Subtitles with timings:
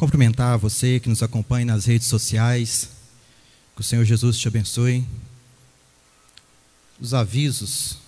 [0.00, 2.88] Cumprimentar você que nos acompanha nas redes sociais.
[3.74, 5.04] Que o Senhor Jesus te abençoe.
[6.98, 7.98] Os avisos.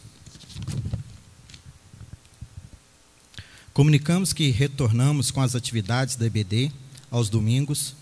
[3.74, 6.72] Comunicamos que retornamos com as atividades da EBD
[7.10, 7.94] aos domingos,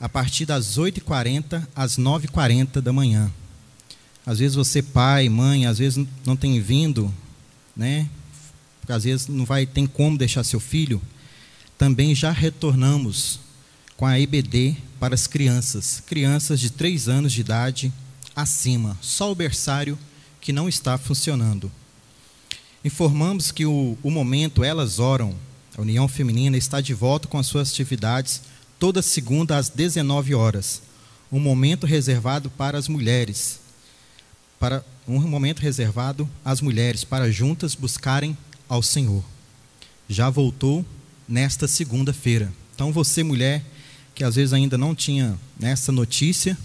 [0.00, 3.30] a partir das 8h40 às 9h40 da manhã.
[4.24, 7.12] Às vezes você, pai, mãe, às vezes não tem vindo,
[7.76, 8.08] né?
[8.80, 10.98] Porque às vezes não vai tem como deixar seu filho.
[11.78, 13.38] Também já retornamos
[13.96, 17.92] com a EBD para as crianças, crianças de 3 anos de idade
[18.34, 19.96] acima, só o berçário
[20.40, 21.70] que não está funcionando.
[22.84, 25.34] Informamos que o, o momento Elas Oram,
[25.76, 28.42] a União Feminina, está de volta com as suas atividades
[28.78, 30.82] toda segunda às 19 horas.
[31.30, 33.60] Um momento reservado para as mulheres.
[34.58, 38.36] Para um momento reservado às mulheres para juntas buscarem
[38.68, 39.24] ao Senhor.
[40.08, 40.84] Já voltou
[41.28, 42.52] nesta segunda-feira.
[42.74, 43.64] Então você mulher
[44.14, 46.58] que às vezes ainda não tinha nessa notícia,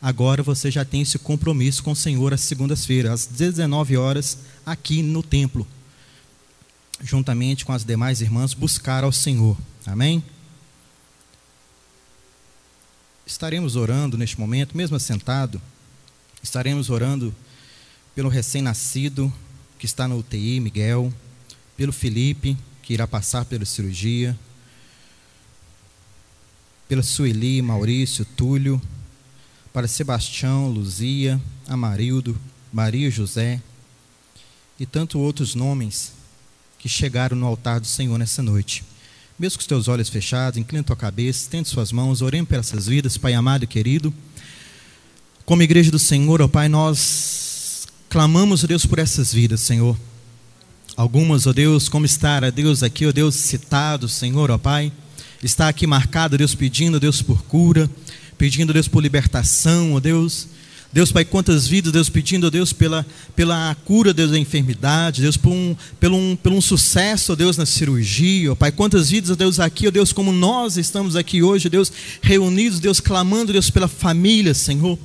[0.00, 5.02] agora você já tem esse compromisso com o Senhor às segundas-feiras, às 19 horas, aqui
[5.02, 5.66] no templo,
[7.02, 9.56] juntamente com as demais irmãs, buscar ao Senhor.
[9.84, 10.22] Amém?
[13.26, 15.60] Estaremos orando neste momento, mesmo assentado,
[16.42, 17.34] estaremos orando
[18.14, 19.32] pelo recém-nascido
[19.78, 21.12] que está no UTI, Miguel,
[21.76, 24.36] pelo Felipe, que irá passar pela cirurgia,
[26.88, 28.80] pela Sueli, Maurício, Túlio,
[29.72, 32.38] para Sebastião, Luzia, Amarildo,
[32.72, 33.60] Maria José
[34.78, 36.12] e tantos outros nomes
[36.78, 38.84] que chegaram no altar do Senhor nessa noite.
[39.38, 42.86] Mesmo com os teus olhos fechados, inclina tua cabeça, estende suas mãos, oremos por essas
[42.86, 44.12] vidas, Pai amado e querido.
[45.44, 49.96] Como igreja do Senhor, ó Pai, nós clamamos, Deus, por essas vidas, Senhor.
[50.96, 54.92] Algumas, ó Deus, como estar, ó Deus, aqui, ó Deus, citado, Senhor, ó Pai,
[55.42, 57.90] está aqui marcado, Deus, pedindo, Deus, por cura,
[58.36, 60.48] pedindo, Deus, por libertação, ó Deus.
[60.92, 65.50] Deus, Pai, quantas vidas, Deus, pedindo, Deus, pela, pela cura, Deus, da enfermidade, Deus, por
[65.50, 69.90] um, pelo, um, pelo um sucesso, Deus, na cirurgia, Pai, quantas vidas, Deus, aqui, ó
[69.90, 71.90] Deus, como nós estamos aqui hoje, Deus,
[72.20, 74.98] reunidos, Deus, clamando, Deus, pela família, Senhor.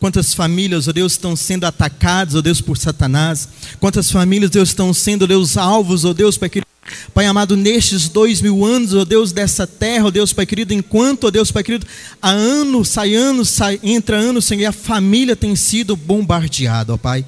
[0.00, 3.48] Quantas famílias, ó Deus, estão sendo atacadas, ó Deus, por Satanás.
[3.80, 6.68] Quantas famílias, Deus, estão sendo, Deus, alvos, ó Deus, Pai querido.
[7.12, 11.24] Pai amado, nestes dois mil anos, ó Deus, dessa terra, ó Deus, Pai querido, enquanto,
[11.24, 11.86] ó Deus, Pai querido,
[12.22, 16.96] há ano, sai ano, sai, entra ano, Senhor, e a família tem sido bombardeada, ó
[16.96, 17.24] Pai.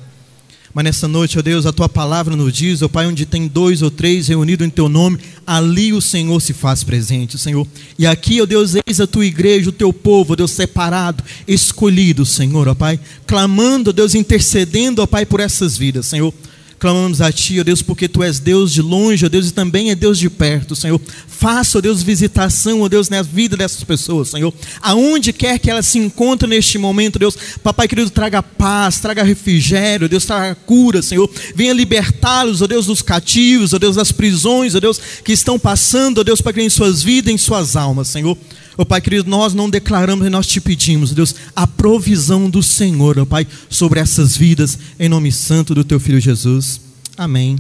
[0.73, 3.83] Mas nessa noite, ó Deus, a tua palavra nos diz, ó Pai, onde tem dois
[3.83, 7.67] ou três reunidos em teu nome, ali o Senhor se faz presente, Senhor.
[7.99, 12.25] E aqui, ó Deus, eis a tua igreja, o teu povo, ó Deus, separado, escolhido,
[12.25, 16.33] Senhor, ó Pai, clamando, ó Deus, intercedendo, ó Pai, por essas vidas, Senhor.
[16.81, 19.91] Clamamos a Ti, ó Deus, porque Tu és Deus de longe, ó Deus, e também
[19.91, 20.99] é Deus de perto, Senhor.
[21.29, 24.51] Faça, ó Deus, visitação, ó Deus, na vida dessas pessoas, Senhor.
[24.81, 30.09] Aonde quer que elas se encontrem neste momento, Deus, Papai querido, traga paz, traga refrigério,
[30.09, 31.31] Deus, traga cura, Senhor.
[31.55, 36.23] Venha libertá-los, ó Deus, dos cativos, ó Deus, das prisões, ó Deus, que estão passando,
[36.23, 38.39] ó Deus, Pai querido, em suas vidas, em suas almas, Senhor.
[38.81, 43.19] Ó Pai querido, nós não declaramos e nós te pedimos, Deus, a provisão do Senhor,
[43.19, 46.81] ó Pai, sobre essas vidas, em nome santo do Teu Filho Jesus.
[47.15, 47.59] Amém.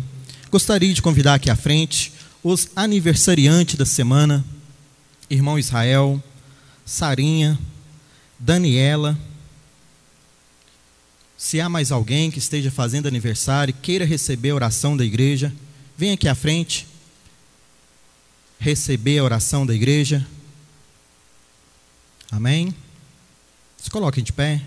[0.50, 2.10] Gostaria de convidar aqui à frente
[2.42, 4.42] os aniversariantes da semana,
[5.28, 6.24] irmão Israel,
[6.86, 7.58] Sarinha,
[8.38, 9.18] Daniela.
[11.36, 15.52] Se há mais alguém que esteja fazendo aniversário queira receber a oração da igreja,
[15.98, 16.86] vem aqui à frente
[18.58, 20.26] receber a oração da igreja.
[22.30, 22.74] Amém?
[23.76, 24.62] Se coloquem de pé.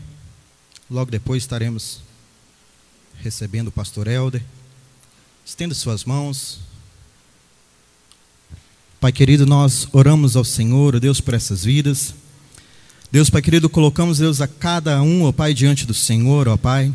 [0.89, 2.01] Logo depois estaremos
[3.21, 4.43] recebendo o pastor Helder.
[5.45, 6.59] Estenda suas mãos.
[8.99, 12.13] Pai querido, nós oramos ao Senhor, Deus, por essas vidas.
[13.11, 16.93] Deus, Pai querido, colocamos, Deus, a cada um, ó Pai, diante do Senhor, ó Pai.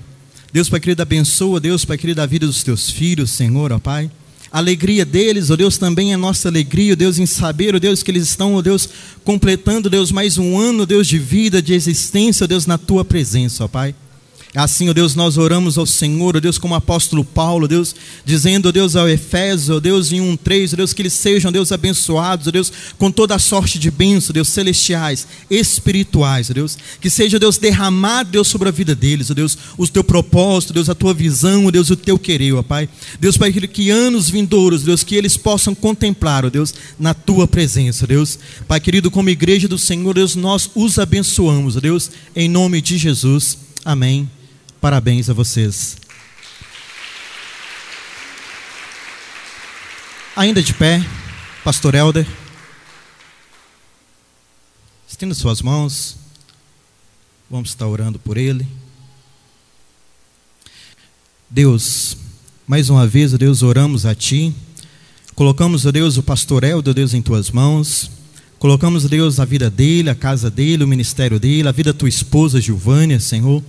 [0.52, 4.10] Deus, Pai querido, abençoa, Deus, Pai querido, a vida dos teus filhos, Senhor, ó Pai.
[4.50, 8.02] A alegria deles, ó Deus, também é nossa alegria, ó Deus, em saber, ó Deus,
[8.02, 8.88] que eles estão, ó Deus,
[9.24, 13.64] completando, Deus, mais um ano, Deus, de vida, de existência, ó Deus, na tua presença,
[13.64, 13.94] ó Pai.
[14.54, 18.72] Assim, ó Deus, nós oramos ao Senhor, ó Deus, como apóstolo Paulo, Deus, dizendo, ó
[18.72, 22.46] Deus, ao Efésio, ó Deus, em 1,3, ó Deus, que eles sejam, ó Deus, abençoados,
[22.46, 27.10] ó Deus, com toda a sorte de bênção, ó Deus, celestiais, espirituais, ó Deus, que
[27.10, 30.88] seja, ó Deus, derramado, Deus, sobre a vida deles, ó Deus, o teu propósito, Deus,
[30.88, 32.88] a tua visão, ó Deus, o teu querer, ó Pai.
[33.20, 38.04] Deus, Pai, que anos vindouros, Deus, que eles possam contemplar, ó Deus, na tua presença,
[38.04, 38.38] ó Deus.
[38.66, 42.96] Pai querido, como igreja do Senhor, Deus, nós os abençoamos, ó Deus, em nome de
[42.96, 43.58] Jesus.
[43.84, 44.37] Amém.
[44.80, 45.96] Parabéns a vocês.
[50.36, 51.04] Ainda de pé,
[51.64, 52.24] Pastor Helder.
[55.08, 56.16] Estenda suas mãos.
[57.50, 58.68] Vamos estar orando por ele.
[61.50, 62.16] Deus,
[62.64, 64.54] mais uma vez, Deus, oramos a Ti.
[65.34, 68.12] Colocamos, Deus, o pastor Eldo, Deus, em Tuas mãos.
[68.60, 72.08] Colocamos, Deus, a vida dele, a casa dele, o ministério dele, a vida da Tua
[72.08, 73.60] esposa, Gilvânia, Senhor.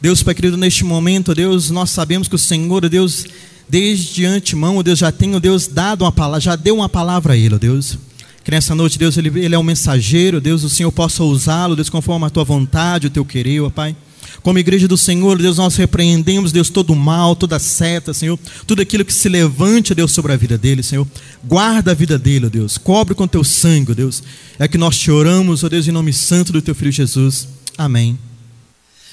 [0.00, 3.26] Deus, Pai querido, neste momento, Deus, nós sabemos que o Senhor, Deus,
[3.68, 7.58] desde antemão, Deus, já tem, Deus, dado uma palavra, já deu uma palavra a ele,
[7.58, 7.98] Deus.
[8.44, 11.90] Que nessa noite, Deus, ele, ele é um mensageiro, Deus, o Senhor possa usá-lo, Deus,
[11.90, 13.96] conforme a tua vontade, o teu querer, ó Pai.
[14.40, 18.80] Como igreja do Senhor, Deus, nós repreendemos, Deus, todo o mal, toda seta, Senhor, tudo
[18.80, 21.06] aquilo que se levante, Deus, sobre a vida dele, Senhor.
[21.44, 24.22] Guarda a vida dele, Deus, cobre com teu sangue, Deus.
[24.60, 27.48] É que nós te oramos, ó Deus, em nome santo do teu filho Jesus.
[27.76, 28.27] Amém.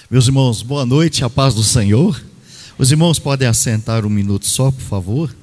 [0.07, 2.23] Meus irmãos, boa noite, a paz do Senhor.
[2.77, 5.35] Os irmãos podem assentar um minuto só, por favor.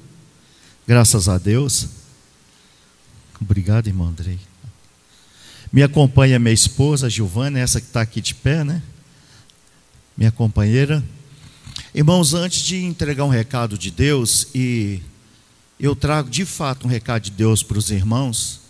[0.87, 1.89] Graças a Deus.
[3.41, 4.39] Obrigado, irmão Andrei.
[5.69, 8.81] Me acompanha minha esposa, Giovana, essa que está aqui de pé, né?
[10.15, 11.03] Minha companheira.
[11.93, 15.01] Irmãos, antes de entregar um recado de Deus, e
[15.77, 18.61] eu trago de fato um recado de Deus para os irmãos,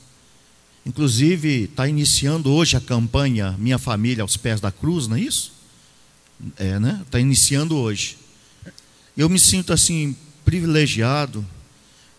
[0.87, 5.53] inclusive está iniciando hoje a campanha Minha Família aos Pés da Cruz, não é isso?
[6.57, 7.01] É, né?
[7.05, 8.17] Está iniciando hoje.
[9.15, 11.45] Eu me sinto assim privilegiado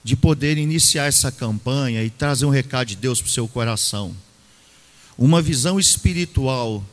[0.02, 4.14] de poder iniciar essa campanha e trazer um recado de Deus para o seu coração.
[5.16, 6.84] Uma visão espiritual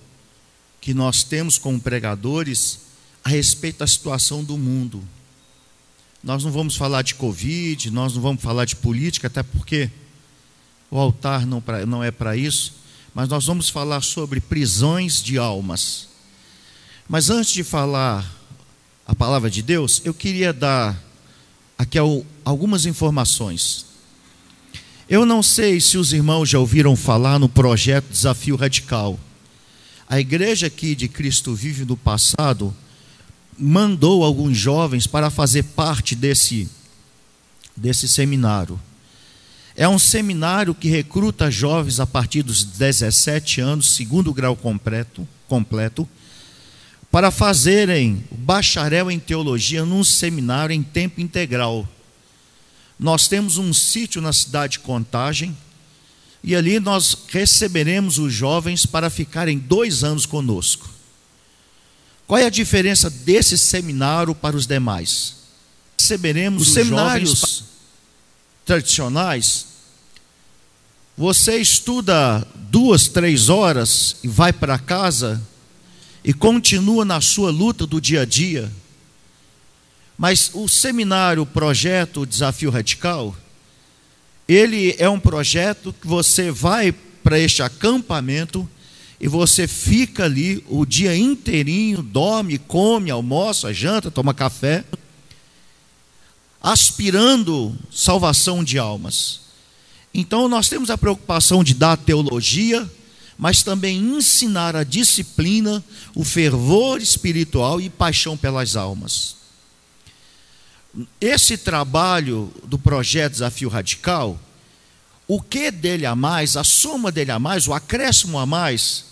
[0.80, 2.80] que nós temos como pregadores
[3.24, 5.04] a respeito da situação do mundo.
[6.24, 9.90] Nós não vamos falar de Covid, nós não vamos falar de política, até porque
[10.90, 12.74] o altar não, pra, não é para isso,
[13.14, 16.08] mas nós vamos falar sobre prisões de almas.
[17.12, 18.26] Mas antes de falar
[19.06, 20.98] a palavra de Deus, eu queria dar
[21.78, 21.98] aqui
[22.46, 23.86] algumas informações.
[25.10, 29.20] Eu não sei se os irmãos já ouviram falar no projeto Desafio Radical.
[30.08, 32.74] A igreja aqui de Cristo Vive no passado
[33.60, 36.70] mandou alguns jovens para fazer parte desse,
[37.76, 38.80] desse seminário.
[39.76, 46.08] É um seminário que recruta jovens a partir dos 17 anos, segundo grau completo, completo
[47.12, 51.88] para fazerem bacharel em teologia num seminário em tempo integral.
[52.98, 55.56] Nós temos um sítio na cidade de Contagem
[56.42, 60.90] e ali nós receberemos os jovens para ficarem dois anos conosco.
[62.26, 65.36] Qual é a diferença desse seminário para os demais?
[66.00, 67.64] Receberemos os, os seminários
[68.66, 69.66] tradicionais.
[71.18, 75.42] Você estuda duas, três horas e vai para casa
[76.24, 78.72] e continua na sua luta do dia a dia.
[80.18, 83.36] Mas o seminário, o projeto o Desafio Radical,
[84.48, 88.70] ele é um projeto que você vai para este acampamento
[89.20, 94.84] e você fica ali o dia inteirinho, dorme, come, almoça, janta, toma café,
[96.62, 99.42] aspirando salvação de almas.
[100.14, 102.90] Então nós temos a preocupação de dar teologia,
[103.42, 105.84] mas também ensinar a disciplina,
[106.14, 109.36] o fervor espiritual e paixão pelas almas.
[111.20, 114.40] Esse trabalho do projeto Desafio Radical,
[115.28, 119.06] o que dele a mais, a soma dele a mais, o acréscimo a mais,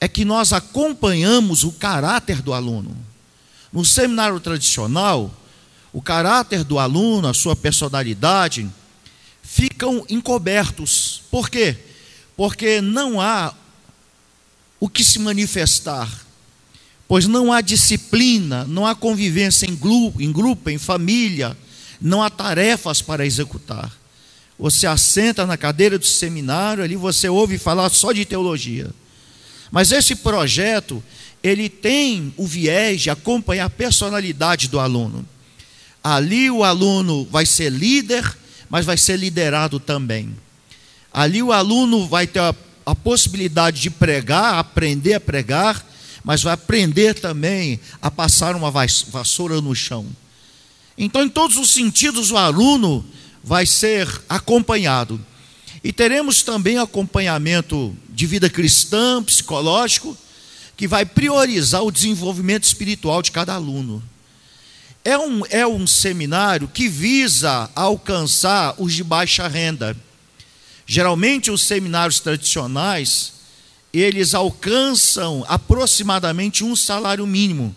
[0.00, 2.96] é que nós acompanhamos o caráter do aluno.
[3.72, 5.34] No seminário tradicional,
[5.92, 8.70] o caráter do aluno, a sua personalidade,
[9.42, 11.22] ficam encobertos.
[11.28, 11.87] Por quê?
[12.38, 13.52] Porque não há
[14.78, 16.08] o que se manifestar,
[17.08, 21.58] pois não há disciplina, não há convivência em grupo, em, grupo, em família,
[22.00, 23.92] não há tarefas para executar.
[24.56, 28.88] Você assenta na cadeira do seminário, ali você ouve falar só de teologia.
[29.72, 31.02] Mas esse projeto,
[31.42, 35.26] ele tem o viés de acompanhar a personalidade do aluno.
[36.04, 38.24] Ali o aluno vai ser líder,
[38.70, 40.36] mas vai ser liderado também.
[41.12, 45.84] Ali o aluno vai ter a, a possibilidade de pregar, aprender a pregar,
[46.24, 50.06] mas vai aprender também a passar uma vassoura no chão.
[50.96, 53.04] Então, em todos os sentidos, o aluno
[53.42, 55.24] vai ser acompanhado.
[55.82, 60.16] E teremos também acompanhamento de vida cristã, psicológico,
[60.76, 64.02] que vai priorizar o desenvolvimento espiritual de cada aluno.
[65.04, 69.96] É um, é um seminário que visa alcançar os de baixa renda.
[70.90, 73.34] Geralmente os seminários tradicionais,
[73.92, 77.76] eles alcançam aproximadamente um salário mínimo.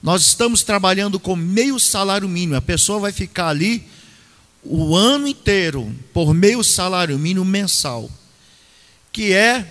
[0.00, 2.54] Nós estamos trabalhando com meio salário mínimo.
[2.54, 3.84] A pessoa vai ficar ali
[4.62, 8.08] o ano inteiro por meio salário mínimo mensal,
[9.12, 9.66] que é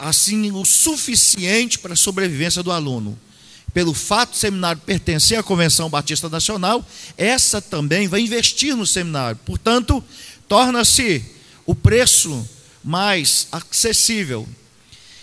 [0.00, 3.16] assim o suficiente para a sobrevivência do aluno.
[3.72, 6.84] Pelo fato do seminário pertencer à Convenção Batista Nacional,
[7.16, 9.38] essa também vai investir no seminário.
[9.46, 10.02] Portanto,
[10.50, 11.24] torna-se
[11.64, 12.44] o preço
[12.82, 14.48] mais acessível.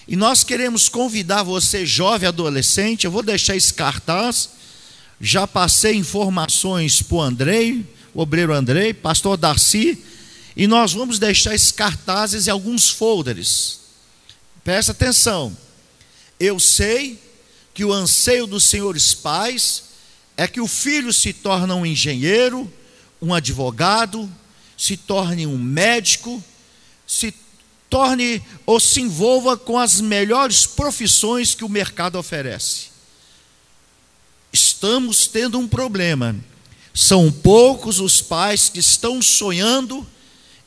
[0.07, 4.51] E nós queremos convidar você, jovem adolescente, eu vou deixar esse cartaz,
[5.19, 10.01] já passei informações para o Andrei, o obreiro Andrei, pastor Darcy,
[10.55, 13.81] e nós vamos deixar esses cartazes e alguns folders.
[14.63, 15.55] Presta atenção.
[16.39, 17.22] Eu sei
[17.74, 19.84] que o anseio dos senhores pais
[20.38, 22.72] é que o filho se torne um engenheiro,
[23.22, 24.31] um advogado,
[24.77, 26.41] se torne um médico,
[27.05, 27.34] se
[27.89, 32.88] torne ou se envolva com as melhores profissões que o mercado oferece.
[34.53, 36.36] Estamos tendo um problema.
[36.93, 40.05] São poucos os pais que estão sonhando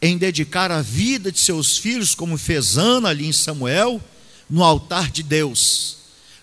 [0.02, 4.00] em dedicar a vida de seus filhos, como fez Ana ali em Samuel,
[4.48, 5.98] no altar de Deus,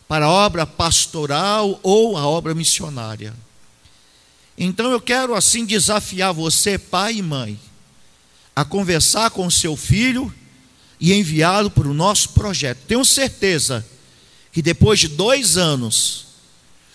[0.07, 3.33] para a obra pastoral ou a obra missionária.
[4.57, 7.59] Então eu quero assim desafiar você, pai e mãe,
[8.55, 10.33] a conversar com seu filho
[10.99, 12.79] e enviá-lo para o nosso projeto.
[12.87, 13.85] Tenho certeza
[14.51, 16.25] que depois de dois anos,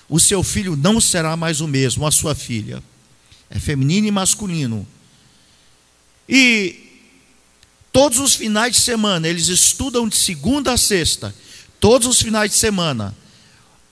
[0.09, 2.83] o seu filho não será mais o mesmo, a sua filha.
[3.49, 4.87] É feminino e masculino.
[6.29, 7.01] E
[7.93, 11.33] todos os finais de semana, eles estudam de segunda a sexta,
[11.79, 13.17] todos os finais de semana.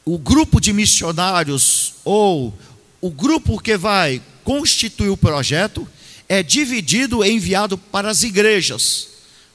[0.05, 2.59] O grupo de missionários ou
[3.01, 5.89] o grupo que vai constituir o projeto
[6.29, 9.11] é dividido e enviado para as igrejas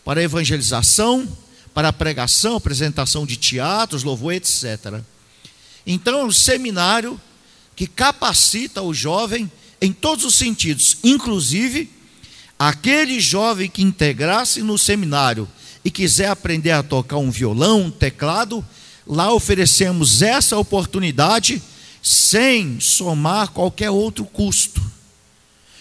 [0.05, 1.27] para evangelização,
[1.73, 5.01] para pregação, apresentação de teatros, louvor, etc.
[5.85, 7.19] Então, é um seminário
[7.75, 11.89] que capacita o jovem em todos os sentidos, inclusive
[12.57, 15.49] aquele jovem que integrasse no seminário
[15.83, 18.65] e quiser aprender a tocar um violão, um teclado,
[19.05, 21.61] lá oferecemos essa oportunidade
[22.05, 24.79] sem somar qualquer outro custo.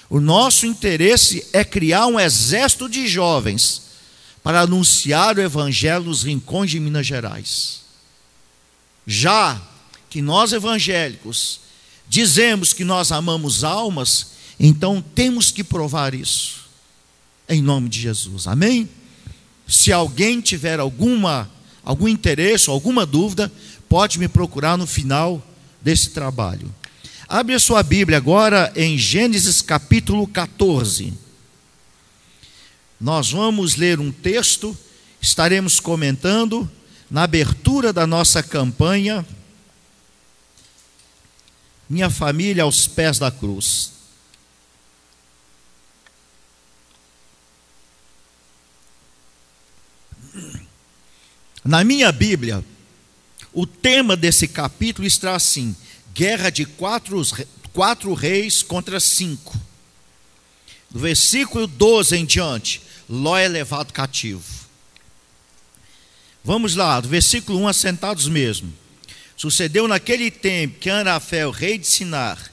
[0.09, 3.83] O nosso interesse é criar um exército de jovens
[4.43, 7.83] para anunciar o Evangelho nos rincões de Minas Gerais.
[9.07, 9.61] Já
[10.09, 11.61] que nós evangélicos
[12.09, 14.29] dizemos que nós amamos almas,
[14.59, 16.71] então temos que provar isso,
[17.47, 18.89] em nome de Jesus, amém?
[19.69, 21.51] Se alguém tiver alguma,
[21.85, 23.53] algum interesse, alguma dúvida,
[23.91, 25.43] pode me procurar no final
[25.85, 26.75] desse trabalho.
[27.29, 31.13] Abre a sua Bíblia agora em Gênesis capítulo 14.
[32.99, 34.77] Nós vamos ler um texto,
[35.21, 36.71] estaremos comentando
[37.11, 39.25] na abertura da nossa campanha
[41.87, 43.93] Minha família aos pés da cruz.
[51.63, 52.65] Na minha Bíblia,
[53.55, 55.75] o tema desse capítulo está assim:
[56.13, 57.23] guerra de quatro,
[57.73, 59.59] quatro reis contra cinco.
[60.91, 64.43] Do versículo 12 em diante, Ló é levado cativo.
[66.43, 68.73] Vamos lá, do versículo 1, assentados mesmo.
[69.37, 72.53] Sucedeu naquele tempo que Anafel, rei de Sinar,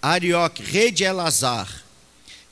[0.00, 1.84] Arioque, rei de Elazar,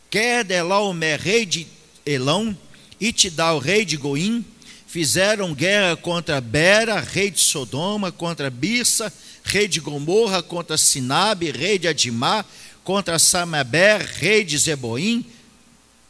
[0.08, 1.66] Kedelaomer, rei de
[2.06, 2.56] Elão,
[3.00, 4.44] Itidal, rei de Goim,
[4.90, 9.12] fizeram guerra contra Bera, rei de Sodoma, contra Birsa,
[9.44, 12.44] rei de Gomorra, contra Sinabe, rei de Adimá,
[12.82, 15.24] contra Samaber, rei de Zeboim,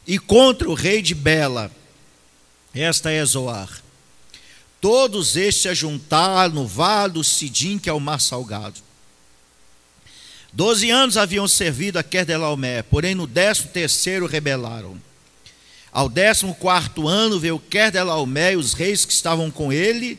[0.07, 1.71] e contra o rei de Bela.
[2.73, 3.83] Esta é Zoar.
[4.79, 8.81] Todos estes se ajuntaram no vale do Sidim, que é o mar salgado.
[10.51, 14.99] Doze anos haviam servido a Querdelaomé, porém no décimo terceiro rebelaram.
[15.91, 20.17] Ao décimo quarto ano veio Querdelaomé e os reis que estavam com ele,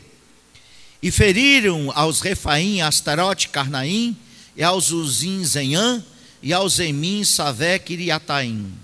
[1.01, 4.15] e feriram aos Refaim, Astarote, Carnaim,
[4.55, 6.03] e aos Uzim, Zenhã,
[6.41, 8.83] e aos Emim, Savé, Kiriataim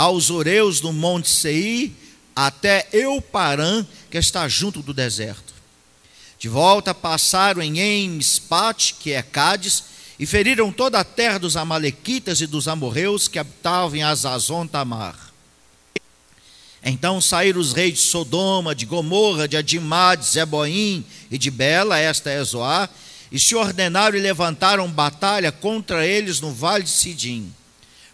[0.00, 1.92] aos Oreus do Monte Seir,
[2.34, 5.52] até Euparã, que está junto do deserto.
[6.38, 9.84] De volta passaram em Emispat, que é Cádiz,
[10.18, 15.29] e feriram toda a terra dos Amalequitas e dos amorreus que habitavam em Azazon Tamar.
[16.82, 21.98] Então saíram os reis de Sodoma, de Gomorra, de Adimá, de Zeboim e de Bela,
[21.98, 22.88] esta é Zoar,
[23.30, 27.52] e se ordenaram e levantaram batalha contra eles no vale de Sidim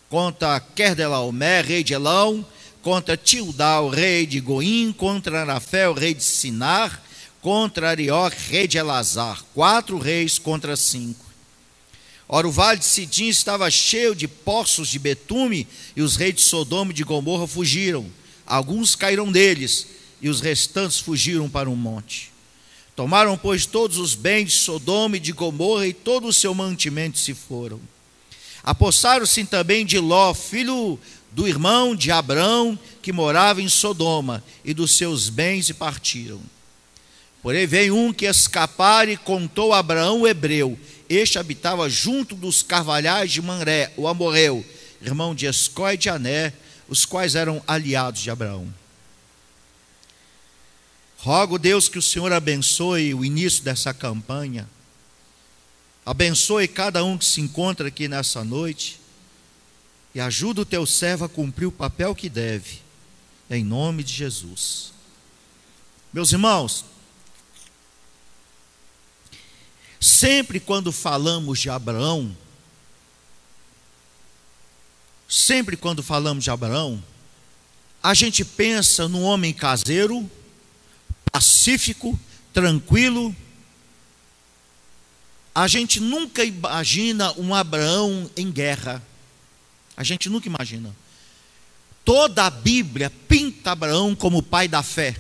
[0.09, 2.45] contra Kerdelaomé, rei de Elão,
[2.83, 7.03] contra Tildal, rei de Goim, contra Arafel, rei de Sinar,
[7.41, 9.43] contra Arioc, rei de Elazar.
[9.55, 11.25] Quatro reis contra cinco.
[12.29, 16.43] Ora, o vale de Sidim estava cheio de poços de betume, e os reis de
[16.43, 18.07] Sodoma e de Gomorra fugiram.
[18.47, 19.87] Alguns caíram deles,
[20.21, 22.33] e os restantes fugiram para um monte.
[22.95, 27.19] Tomaram, pois, todos os bens de Sodoma e de Gomorra e todo o seu mantimento
[27.19, 27.81] se foram.
[28.63, 30.99] Apossaram-se também de Ló, filho
[31.31, 36.41] do irmão de Abrão, que morava em Sodoma, e dos seus bens e partiram.
[37.43, 40.79] Porém veio um que escapara e contou a Abraão o hebreu.
[41.09, 44.65] Este habitava junto dos carvalhais de Manré, o amorreu,
[45.03, 46.53] irmão de Escó e de Ané,
[46.89, 48.73] os quais eram aliados de Abraão.
[51.19, 54.69] Rogo, Deus, que o Senhor abençoe o início dessa campanha,
[56.05, 59.01] abençoe cada um que se encontra aqui nessa noite
[60.15, 62.81] e ajuda o teu servo a cumprir o papel que deve,
[63.51, 64.93] em nome de Jesus.
[66.13, 66.85] Meus irmãos,
[70.01, 72.35] sempre quando falamos de Abraão,
[75.29, 77.03] sempre quando falamos de Abraão,
[78.03, 80.31] a gente pensa no homem caseiro,
[81.33, 82.19] pacífico,
[82.53, 83.35] tranquilo.
[85.55, 89.03] A gente nunca imagina um Abraão em guerra.
[89.97, 90.95] A gente nunca imagina.
[92.05, 95.17] Toda a Bíblia pinta Abraão como pai da fé,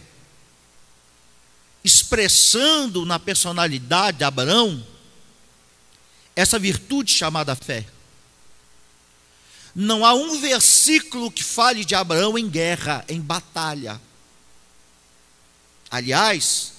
[1.82, 4.86] expressando na personalidade de Abraão
[6.36, 7.84] essa virtude chamada fé.
[9.78, 14.00] Não há um versículo que fale de Abraão em guerra, em batalha.
[15.90, 16.72] Aliás,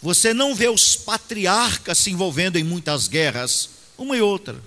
[0.00, 4.58] você não vê os patriarcas se envolvendo em muitas guerras, uma e outra.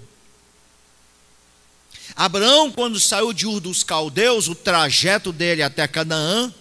[2.15, 6.53] Abraão, quando saiu de Ur dos Caldeus, o trajeto dele até Canaã,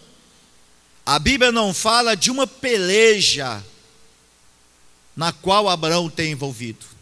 [1.05, 3.63] a Bíblia não fala de uma peleja
[5.15, 6.94] na qual Abraão tem envolvido.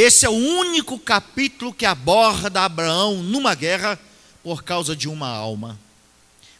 [0.00, 4.00] Esse é o único capítulo que aborda Abraão numa guerra
[4.42, 5.78] por causa de uma alma,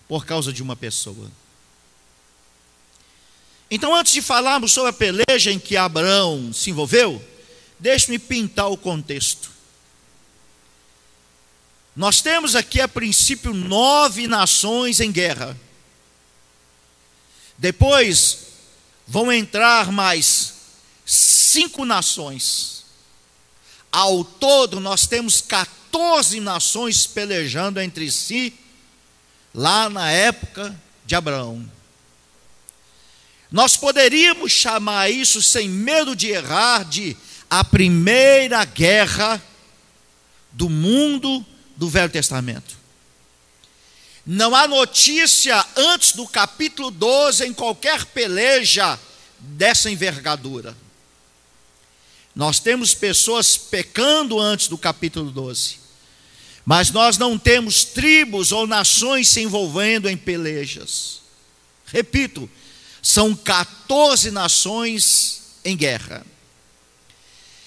[0.06, 1.30] por causa de uma pessoa.
[3.70, 7.24] Então, antes de falarmos sobre a peleja em que Abraão se envolveu,
[7.78, 9.50] deixe-me pintar o contexto.
[11.96, 15.58] Nós temos aqui, a princípio, nove nações em guerra.
[17.56, 18.48] Depois
[19.08, 20.56] vão entrar mais
[21.06, 22.79] cinco nações.
[23.92, 28.54] Ao todo, nós temos 14 nações pelejando entre si,
[29.54, 31.68] lá na época de Abraão.
[33.50, 37.16] Nós poderíamos chamar isso, sem medo de errar, de
[37.48, 39.42] a primeira guerra
[40.52, 41.44] do mundo
[41.76, 42.78] do Velho Testamento.
[44.24, 48.98] Não há notícia antes do capítulo 12 em qualquer peleja
[49.40, 50.76] dessa envergadura.
[52.34, 55.78] Nós temos pessoas pecando antes do capítulo 12,
[56.64, 61.20] mas nós não temos tribos ou nações se envolvendo em pelejas.
[61.86, 62.48] Repito,
[63.02, 66.24] são 14 nações em guerra.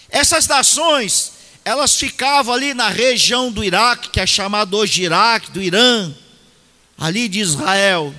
[0.10, 1.34] Essas nações,
[1.66, 6.14] elas ficavam ali na região do Iraque, que é chamado hoje Iraque, do Irã,
[6.98, 8.14] ali de Israel,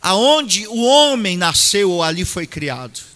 [0.00, 3.11] aonde o homem nasceu ou ali foi criado,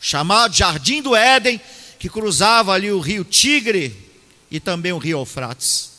[0.00, 1.60] chamado Jardim do Éden,
[1.98, 3.96] que cruzava ali o rio Tigre
[4.50, 5.90] e também o rio Eufrates.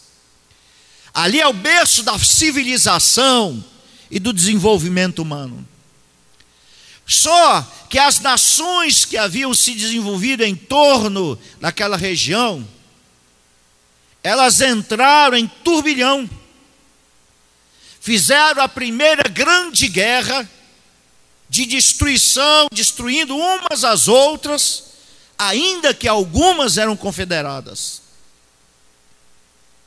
[1.14, 3.64] Ali é o berço da civilização
[4.10, 5.68] e do desenvolvimento humano.
[7.08, 12.68] Só que as nações que haviam se desenvolvido em torno daquela região,
[14.22, 16.30] elas entraram em turbilhão,
[18.02, 20.48] fizeram a primeira grande guerra
[21.50, 24.84] de destruição, destruindo umas às outras,
[25.38, 28.02] ainda que algumas eram confederadas.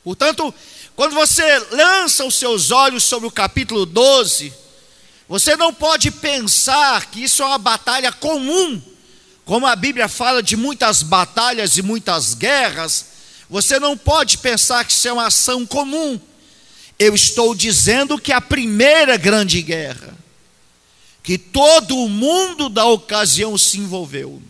[0.03, 0.53] Portanto,
[0.95, 4.53] quando você lança os seus olhos sobre o capítulo 12,
[5.27, 8.81] você não pode pensar que isso é uma batalha comum,
[9.45, 13.05] como a Bíblia fala de muitas batalhas e muitas guerras.
[13.49, 16.19] Você não pode pensar que isso é uma ação comum.
[16.97, 20.15] Eu estou dizendo que a primeira grande guerra,
[21.23, 24.41] que todo o mundo da ocasião se envolveu.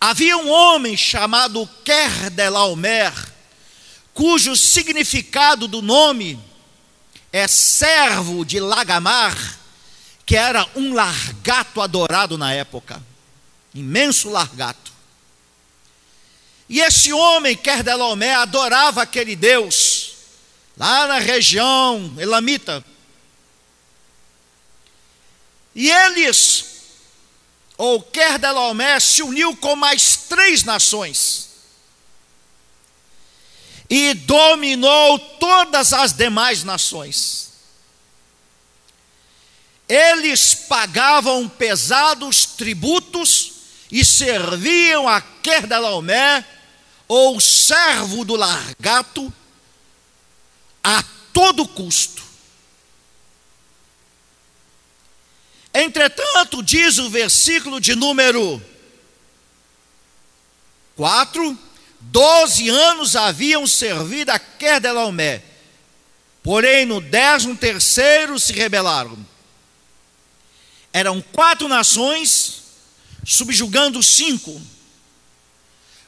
[0.00, 3.12] Havia um homem chamado Kerdelaomer,
[4.14, 6.40] cujo significado do nome
[7.32, 9.58] é servo de Lagamar,
[10.24, 13.02] que era um largato adorado na época,
[13.74, 14.90] imenso largato.
[16.68, 20.12] E esse homem, Kerdelomé, adorava aquele Deus,
[20.78, 22.84] lá na região elamita.
[25.74, 26.64] E eles,
[27.76, 31.50] ou Kerdelomé, se uniu com mais três nações
[33.88, 37.50] e dominou todas as demais nações.
[39.90, 43.54] eles pagavam pesados tributos
[43.90, 46.44] e serviam a Querdalaomé,
[47.08, 49.32] ou servo do largato,
[50.80, 51.02] a
[51.32, 52.22] todo custo.
[55.72, 58.60] Entretanto, diz o versículo de número
[60.96, 61.58] 4,
[62.00, 65.42] doze anos haviam servido a Querdelaomé,
[66.42, 69.16] porém no décimo terceiro se rebelaram.
[70.92, 72.62] Eram quatro nações,
[73.24, 74.60] subjugando cinco.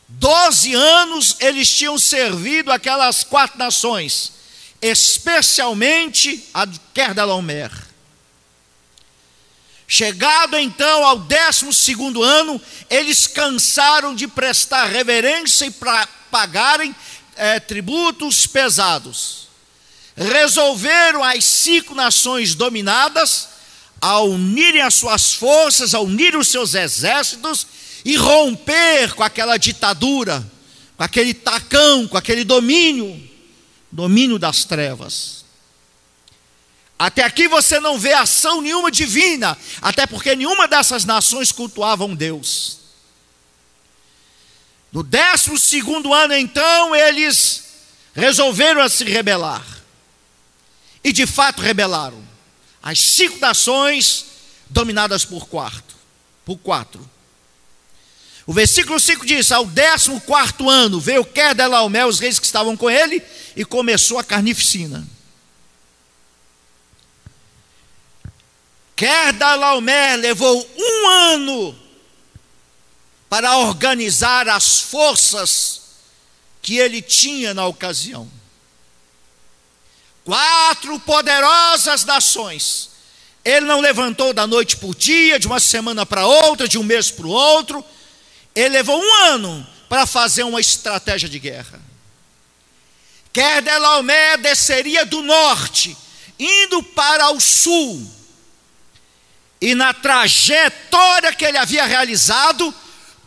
[0.08, 4.32] Doze anos eles tinham servido aquelas quatro nações,
[4.80, 7.91] especialmente a de Querdelaomer.
[9.94, 16.96] Chegado então ao décimo segundo ano, eles cansaram de prestar reverência e para pagarem
[17.36, 19.48] é, tributos pesados.
[20.16, 23.48] Resolveram as cinco nações dominadas
[24.00, 27.66] a unirem as suas forças, a unir os seus exércitos
[28.02, 30.42] e romper com aquela ditadura,
[30.96, 33.22] com aquele tacão, com aquele domínio,
[33.90, 35.41] domínio das trevas.
[37.02, 42.78] Até aqui você não vê ação nenhuma divina, até porque nenhuma dessas nações cultuavam Deus.
[44.92, 47.64] No décimo segundo ano, então, eles
[48.14, 49.66] resolveram se rebelar.
[51.02, 52.22] E de fato rebelaram.
[52.80, 54.26] As cinco nações
[54.70, 55.96] dominadas por quatro.
[56.44, 57.10] Por quatro.
[58.46, 62.88] O versículo 5 diz: Ao décimo quarto ano veio Kedelaomé, os reis que estavam com
[62.88, 63.20] ele,
[63.56, 65.04] e começou a carnificina.
[68.96, 71.78] Kedalaomer levou um ano
[73.28, 75.80] para organizar as forças
[76.60, 78.30] que ele tinha na ocasião.
[80.24, 82.90] Quatro poderosas nações.
[83.44, 86.84] Ele não levantou da noite para o dia, de uma semana para outra, de um
[86.84, 87.84] mês para o outro.
[88.54, 91.80] Ele levou um ano para fazer uma estratégia de guerra.
[93.32, 95.96] Kedalaomer desceria do norte,
[96.38, 98.21] indo para o sul
[99.62, 102.74] e na trajetória que ele havia realizado,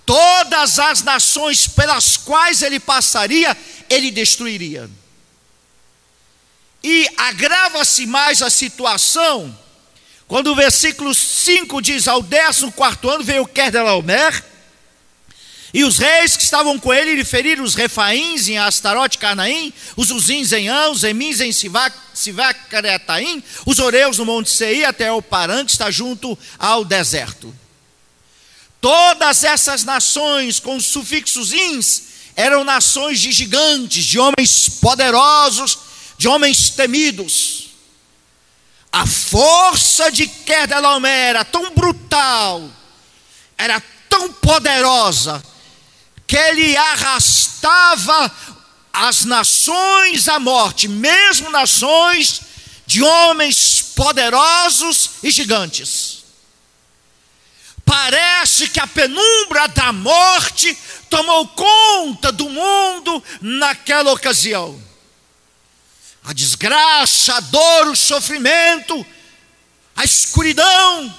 [0.05, 3.57] todas as nações pelas quais ele passaria,
[3.89, 4.89] ele destruiria.
[6.83, 9.57] E agrava-se mais a situação,
[10.27, 14.43] quando o versículo 5 diz: Ao décimo quarto ano veio Kedelaomer,
[15.75, 20.09] e os reis que estavam com ele lhe feriram os refaíns em Astarote Carnaim, os
[20.09, 25.11] uzins em Ã, os emins em Sivac, Sivac Caretaim, os oreus no Monte Seir, até
[25.11, 27.53] o Paran, que está junto ao deserto.
[28.79, 32.03] Todas essas nações com os sufixos ins
[32.37, 35.77] eram nações de gigantes, de homens poderosos,
[36.17, 37.71] de homens temidos.
[38.93, 42.63] A força de Kedelaomé era tão brutal,
[43.57, 45.43] era tão poderosa,
[46.27, 48.31] que ele arrastava
[48.91, 52.41] as nações à morte, mesmo nações
[52.85, 56.23] de homens poderosos e gigantes.
[57.83, 60.75] Parece que a penumbra da morte
[61.09, 64.81] tomou conta do mundo naquela ocasião.
[66.23, 69.05] A desgraça, a dor, o sofrimento,
[69.95, 71.13] a escuridão,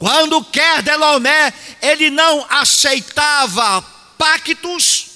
[0.00, 3.82] quando Kerdelomé, ele não aceitava
[4.16, 5.08] pactos,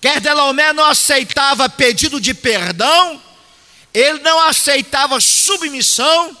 [0.00, 3.20] Kerdelomé não aceitava pedido de perdão,
[3.92, 6.36] ele não aceitava submissão,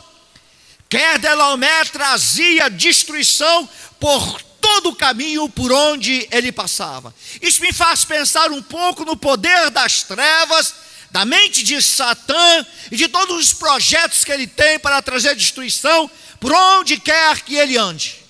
[0.88, 7.12] Kerdelomé trazia destruição por todo o caminho por onde ele passava.
[7.42, 10.72] Isso me faz pensar um pouco no poder das trevas,
[11.10, 16.08] da mente de Satã e de todos os projetos que ele tem para trazer destruição
[16.40, 18.24] por onde quer que ele ande.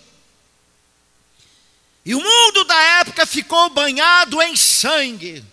[2.05, 5.45] E o mundo da época ficou banhado em sangue,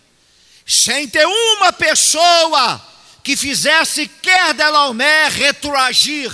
[0.65, 2.81] sem ter uma pessoa
[3.23, 6.31] que fizesse Kerdelomé retroagir.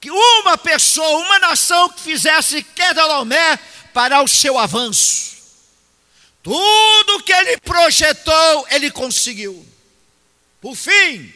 [0.00, 3.58] Que uma pessoa, uma nação que fizesse Kerdelomé
[3.92, 5.36] para o seu avanço.
[6.42, 9.66] Tudo que ele projetou, ele conseguiu.
[10.60, 11.32] Por fim,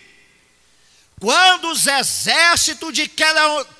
[1.20, 3.06] quando os exércitos de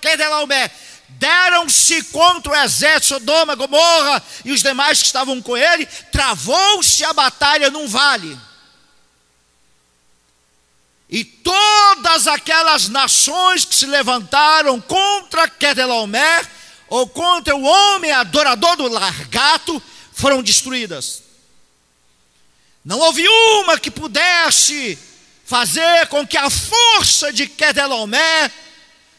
[0.01, 0.71] Kedelaomé
[1.09, 7.03] deram-se contra o exército de Sodoma, Gomorra e os demais que estavam com ele, travou-se
[7.03, 8.39] a batalha num vale.
[11.09, 16.47] E todas aquelas nações que se levantaram contra Kedelaomé,
[16.89, 21.23] ou contra o homem adorador do largato, foram destruídas.
[22.85, 24.99] Não houve uma que pudesse
[25.51, 28.49] fazer com que a força de Kedelomé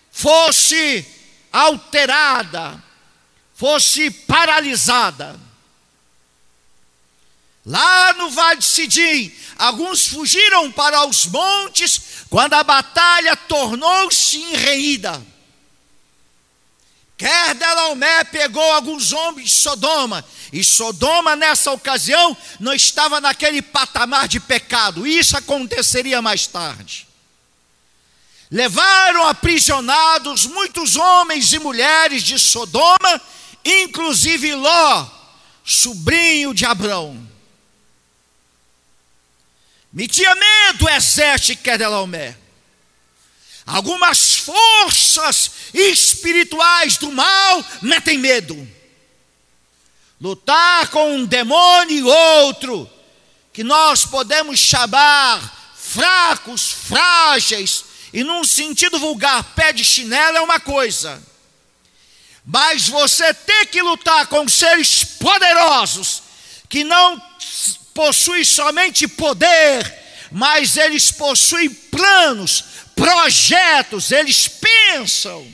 [0.09, 1.05] fosse
[1.51, 2.81] alterada,
[3.53, 5.37] fosse paralisada.
[7.65, 15.21] Lá no Vale de Sidim, alguns fugiram para os montes quando a batalha tornou-se enreída.
[17.81, 24.39] Kerdelaomé pegou alguns homens de Sodoma, e Sodoma nessa ocasião não estava naquele patamar de
[24.39, 27.07] pecado, isso aconteceria mais tarde.
[28.49, 33.21] Levaram aprisionados muitos homens e mulheres de Sodoma,
[33.63, 35.07] inclusive Ló,
[35.63, 37.29] sobrinho de Abraão.
[39.91, 42.37] Metia medo o exército de Kedelaomé.
[43.65, 48.67] Algumas forças espirituais do mal metem medo.
[50.19, 52.89] Lutar com um demônio e outro,
[53.53, 60.59] que nós podemos chamar fracos, frágeis, e num sentido vulgar, pé de chinelo é uma
[60.59, 61.21] coisa.
[62.45, 66.23] Mas você ter que lutar com seres poderosos,
[66.67, 67.21] que não
[67.93, 69.99] possuem somente poder,
[70.31, 72.63] mas eles possuem planos,
[72.95, 75.47] projetos, eles pensam,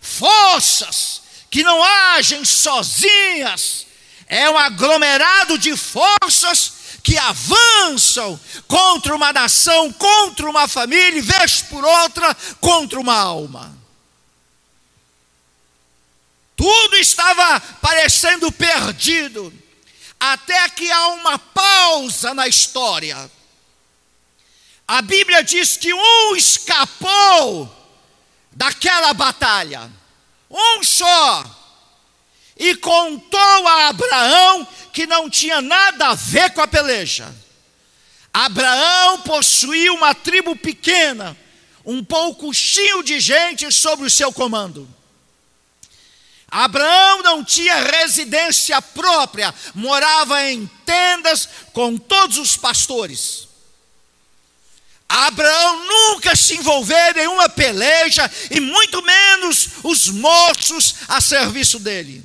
[0.00, 3.86] forças que não agem sozinhas,
[4.26, 11.62] é um aglomerado de forças que avançam contra uma nação, contra uma família, e vez
[11.62, 13.76] por outra, contra uma alma.
[16.56, 19.52] Tudo estava parecendo perdido
[20.18, 23.30] até que há uma pausa na história.
[24.86, 27.74] A Bíblia diz que um escapou
[28.52, 29.90] daquela batalha,
[30.48, 31.44] um só,
[32.56, 37.34] e contou a Abraão que não tinha nada a ver com a peleja.
[38.32, 41.36] Abraão possuía uma tribo pequena,
[41.84, 44.88] um pouco cheio de gente sob o seu comando.
[46.48, 53.48] Abraão não tinha residência própria, morava em tendas com todos os pastores.
[55.08, 62.24] Abraão nunca se envolveu em uma peleja, e muito menos os moços a serviço dele.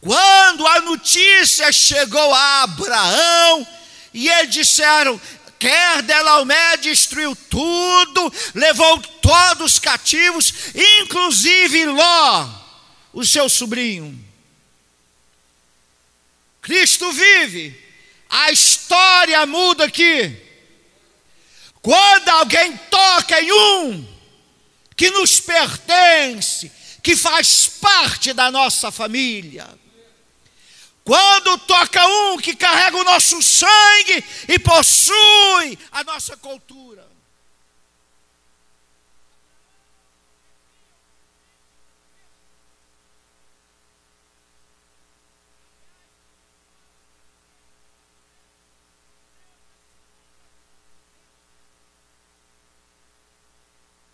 [0.00, 3.66] Quando a notícia chegou a Abraão,
[4.12, 5.20] e eles disseram:
[5.58, 10.52] quer Delaumé destruiu tudo, levou todos cativos,
[11.00, 12.48] inclusive Ló,
[13.12, 14.18] o seu sobrinho.
[16.62, 17.78] Cristo vive,
[18.28, 20.49] a história muda aqui.
[21.82, 24.06] Quando alguém toca em um
[24.96, 26.70] que nos pertence,
[27.02, 29.66] que faz parte da nossa família,
[31.02, 37.09] quando toca um que carrega o nosso sangue e possui a nossa cultura.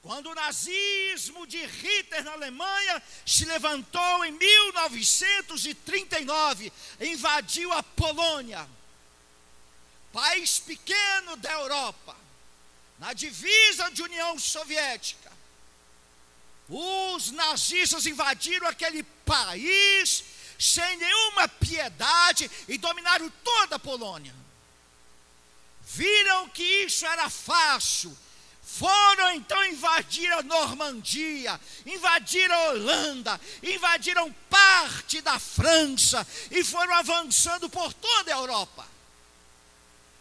[0.06, 8.70] Quando o nazismo de Hitler na Alemanha se levantou em 1939, invadiu a Polônia,
[10.12, 12.16] país pequeno da Europa,
[13.00, 15.32] na divisa de União Soviética.
[16.68, 20.22] Os nazistas invadiram aquele país
[20.56, 24.36] sem nenhuma piedade e dominaram toda a Polônia.
[25.82, 28.16] Viram que isso era fácil
[28.66, 37.70] foram então invadir a Normandia, invadir a Holanda, invadiram parte da França e foram avançando
[37.70, 38.84] por toda a Europa.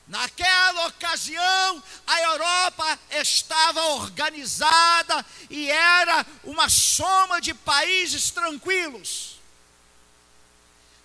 [0.07, 9.39] Naquela ocasião, a Europa estava organizada e era uma soma de países tranquilos.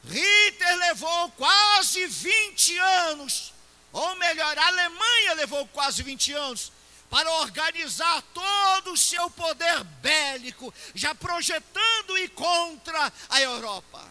[0.04, 3.54] Hitler levou quase 20 anos,
[3.92, 6.79] ou melhor, a Alemanha levou quase 20 anos
[7.10, 14.08] para organizar todo o seu poder bélico, já projetando e contra a Europa.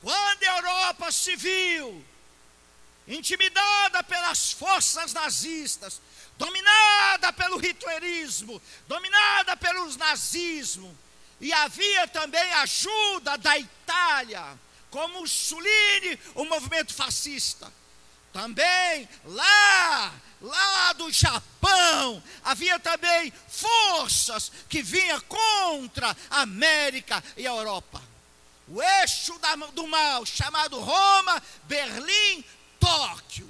[0.00, 2.04] Quando a Europa se viu
[3.08, 6.00] intimidada pelas forças nazistas,
[6.36, 10.96] dominada pelo hitlerismo, dominada pelos nazismo,
[11.40, 14.58] e havia também ajuda da Itália,
[14.90, 17.72] como Mussolini, o movimento fascista.
[18.32, 27.50] Também lá lá do Japão, havia também forças que vinham contra a América e a
[27.50, 28.02] Europa.
[28.68, 32.44] O eixo da, do mal, chamado Roma, Berlim,
[32.78, 33.48] Tóquio.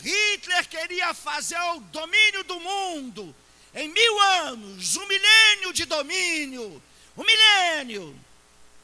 [0.00, 3.34] Hitler queria fazer o domínio do mundo
[3.74, 6.82] em mil anos, um milênio de domínio,
[7.16, 8.18] um milênio.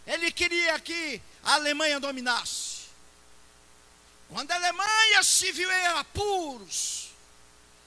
[0.06, 2.79] Ele queria que a Alemanha dominasse.
[4.30, 7.10] Quando a Alemanha se viu em apuros,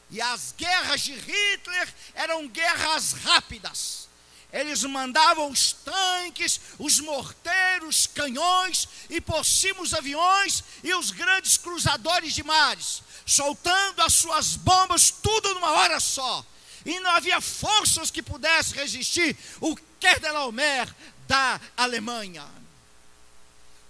[0.09, 4.07] e as guerras de Hitler eram guerras rápidas.
[4.51, 11.57] Eles mandavam os tanques, os morteiros, canhões e por cima os aviões e os grandes
[11.57, 16.45] cruzadores de mares, soltando as suas bombas tudo numa hora só
[16.85, 20.93] e não havia forças que pudessem resistir o Kerdelaumer
[21.27, 22.45] da Alemanha.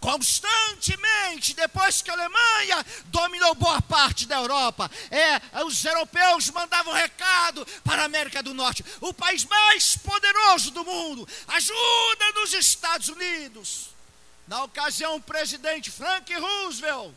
[0.04, 7.66] Constantemente, depois que a Alemanha dominou boa parte da Europa, é, os europeus mandavam recado
[7.86, 13.92] para a América do Norte, o país mais poderoso do mundo, ajuda nos Estados Unidos.
[14.46, 17.14] Na ocasião, o presidente Frank Roosevelt,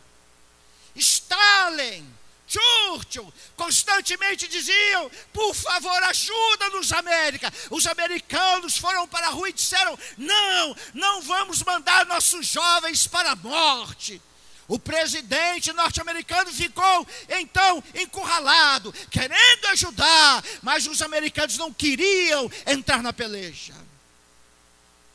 [0.94, 2.08] Stalin,
[2.46, 7.52] Churchill constantemente diziam: por favor, ajuda-nos, América.
[7.70, 13.32] Os americanos foram para a rua e disseram: não, não vamos mandar nossos jovens para
[13.32, 14.22] a morte.
[14.68, 23.12] O presidente norte-americano ficou então encurralado, querendo ajudar, mas os americanos não queriam entrar na
[23.12, 23.74] peleja.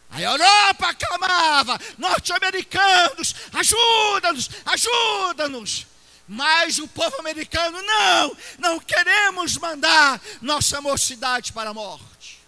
[0.10, 5.91] A Europa clamava: norte-americanos, ajuda-nos, ajuda-nos.
[6.34, 12.40] Mas o povo americano, não, não queremos mandar nossa mocidade para a morte.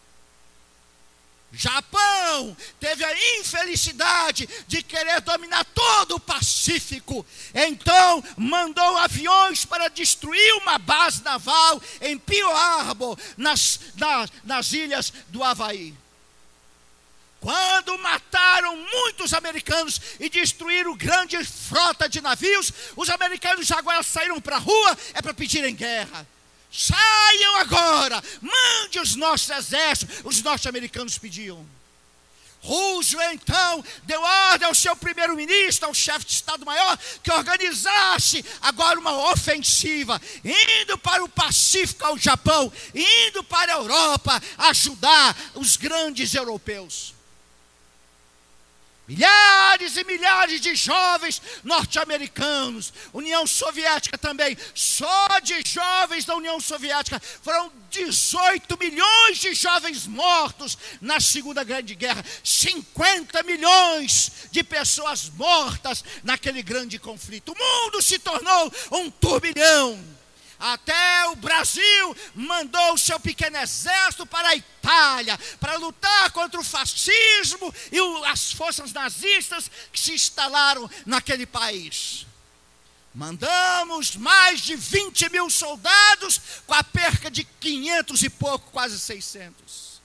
[1.52, 7.26] Japão teve a infelicidade de querer dominar todo o Pacífico.
[7.54, 15.12] Então mandou aviões para destruir uma base naval em Pearl Harbor, nas, nas, nas ilhas
[15.28, 15.94] do Havaí.
[17.44, 24.56] Quando mataram muitos americanos e destruíram grande frota de navios, os americanos agora saíram para
[24.56, 26.26] a rua, é para pedirem guerra.
[26.72, 31.68] Saiam agora, mande os nossos exércitos, os norte-americanos pediam.
[32.62, 39.34] Roosevelt então deu ordem ao seu primeiro-ministro, ao chefe de Estado-Maior, que organizasse agora uma
[39.34, 47.13] ofensiva, indo para o Pacífico, ao Japão, indo para a Europa, ajudar os grandes europeus.
[49.06, 57.22] Milhares e milhares de jovens norte-americanos, União Soviética também, só de jovens da União Soviética,
[57.42, 66.04] foram 18 milhões de jovens mortos na Segunda Grande Guerra, 50 milhões de pessoas mortas
[66.24, 67.52] naquele grande conflito.
[67.52, 70.13] O mundo se tornou um turbilhão
[70.64, 76.64] até o Brasil mandou o seu pequeno exército para a Itália, para lutar contra o
[76.64, 82.26] fascismo e as forças nazistas que se instalaram naquele país.
[83.14, 90.02] Mandamos mais de 20 mil soldados, com a perca de 500 e pouco, quase 600.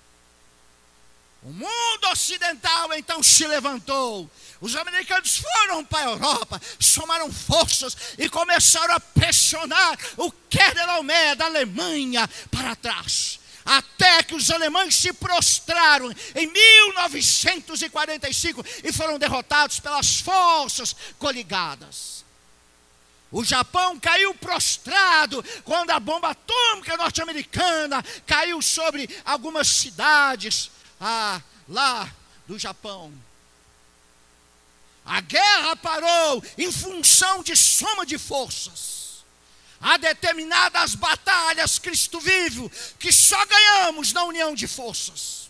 [1.45, 4.29] O mundo ocidental então se levantou.
[4.61, 11.45] Os americanos foram para a Europa, somaram forças e começaram a pressionar o Kerdelaumer da
[11.47, 13.39] Alemanha para trás.
[13.65, 22.25] Até que os alemães se prostraram em 1945 e foram derrotados pelas forças coligadas.
[23.31, 32.11] O Japão caiu prostrado quando a bomba atômica norte-americana caiu sobre algumas cidades ah, lá
[32.47, 33.28] do Japão.
[35.09, 39.25] A guerra parou em função de soma de forças.
[39.81, 45.49] Há determinadas batalhas, Cristo vivo, que só ganhamos na união de forças.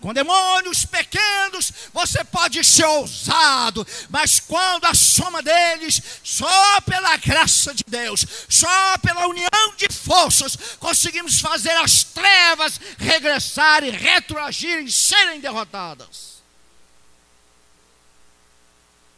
[0.00, 7.72] Com demônios pequenos, você pode ser ousado, mas quando a soma deles, só pela graça
[7.72, 16.34] de Deus, só pela união de forças, conseguimos fazer as trevas regressarem, retroagirem, serem derrotadas.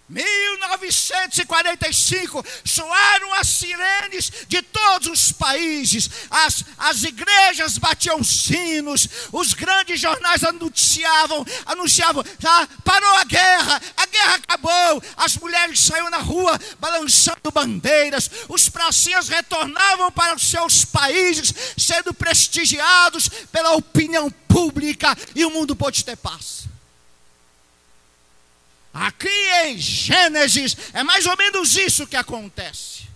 [0.08, 10.00] 1945 soaram as sirenes de todos os países, as, as igrejas batiam sinos, os grandes
[10.00, 16.56] jornais anunciavam, anunciavam, ah, parou a guerra, a guerra acabou, as mulheres saíram na rua
[16.78, 25.44] balançando bandeiras, os pracinhas retornavam para os seus países, sendo prestigiados pela opinião pública, e
[25.44, 26.75] o mundo pôde ter paz.
[28.98, 29.28] Aqui
[29.64, 33.06] em Gênesis é mais ou menos isso que acontece.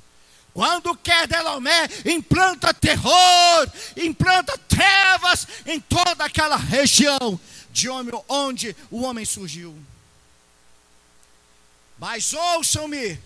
[0.52, 9.78] Quando Kedelomé implanta terror, implanta trevas em toda aquela região de onde o homem surgiu.
[11.98, 13.18] Mas ouçam-me,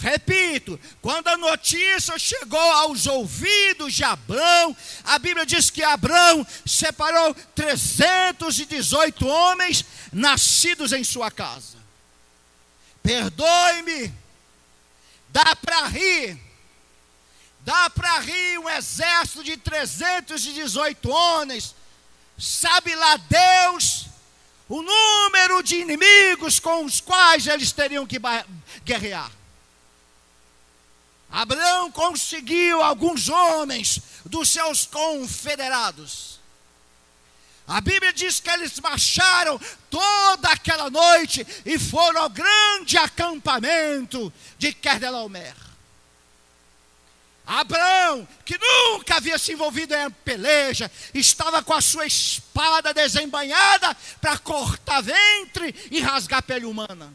[0.00, 4.74] Repito, quando a notícia chegou aos ouvidos de Abraão,
[5.04, 11.76] a Bíblia diz que Abraão separou 318 homens nascidos em sua casa.
[13.02, 14.10] Perdoe-me,
[15.28, 16.40] dá para rir,
[17.60, 21.74] dá para rir um exército de 318 homens,
[22.38, 24.06] sabe lá Deus
[24.66, 28.18] o número de inimigos com os quais eles teriam que
[28.82, 29.39] guerrear.
[31.30, 36.40] Abraão conseguiu alguns homens dos seus confederados.
[37.66, 44.72] A Bíblia diz que eles marcharam toda aquela noite e foram ao grande acampamento de
[44.72, 45.54] Kedelaomer.
[47.46, 54.38] Abraão, que nunca havia se envolvido em peleja, estava com a sua espada desembanhada para
[54.38, 57.12] cortar ventre e rasgar pele humana.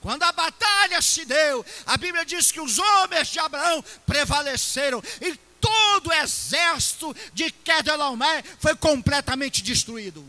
[0.00, 5.36] Quando a batalha se deu, a Bíblia diz que os homens de Abraão prevaleceram e
[5.60, 10.24] todo o exército de Kedelaomé foi completamente destruído.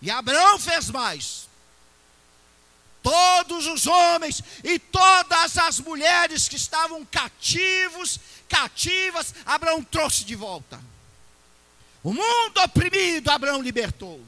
[0.00, 1.48] E Abraão fez mais.
[3.00, 8.18] Todos os homens e todas as mulheres que estavam cativos,
[8.48, 10.80] cativas, Abraão trouxe de volta.
[12.02, 14.20] O mundo oprimido, Abraão libertou.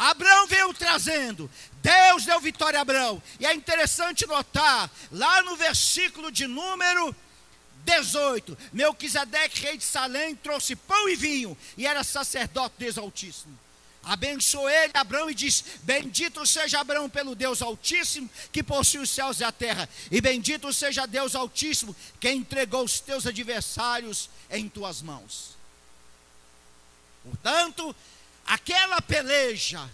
[0.00, 1.50] Abraão veio trazendo,
[1.82, 3.22] Deus deu vitória a Abraão.
[3.38, 7.14] E é interessante notar, lá no versículo de número
[7.84, 13.58] 18, Melquisedeque, rei de Salém, trouxe pão e vinho, e era sacerdote Deus Altíssimo.
[14.02, 19.40] Abençoou ele, Abraão, e disse: Bendito seja Abraão pelo Deus Altíssimo, que possui os céus
[19.40, 25.02] e a terra, e bendito seja Deus Altíssimo, que entregou os teus adversários em tuas
[25.02, 25.60] mãos.
[27.22, 27.94] Portanto,
[28.50, 29.88] aquela peleja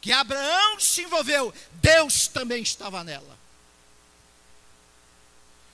[0.00, 3.38] que Abraão se envolveu, Deus também estava nela.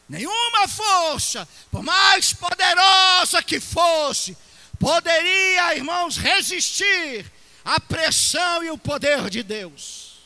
[0.06, 4.36] Nenhuma força, por mais poderosa que fosse,
[4.78, 7.32] poderia, irmãos, resistir
[7.64, 10.18] à pressão e o poder de Deus.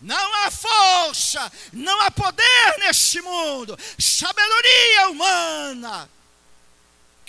[0.00, 6.08] Não há força, não há poder neste mundo, sabedoria humana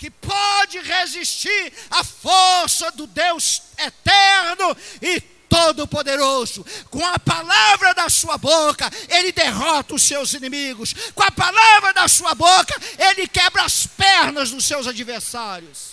[0.02, 6.66] que pode resistir à força do Deus eterno e todo-poderoso.
[6.90, 10.92] Com a palavra da sua boca, ele derrota os seus inimigos.
[11.14, 15.92] Com a palavra da sua boca, ele quebra as pernas dos seus adversários.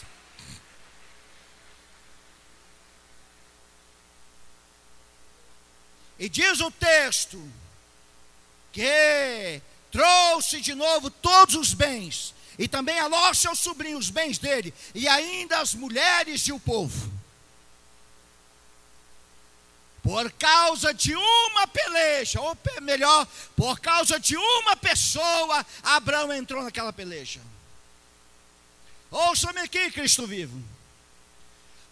[6.17, 7.39] E diz o texto
[8.73, 14.37] que trouxe de novo todos os bens e também a Ló, seu sobrinho, os bens
[14.37, 17.09] dele, e ainda as mulheres e o povo.
[20.03, 26.91] Por causa de uma peleja, ou melhor, por causa de uma pessoa, Abraão entrou naquela
[26.91, 27.39] peleja.
[29.09, 30.61] Ouça-me aqui, Cristo vivo.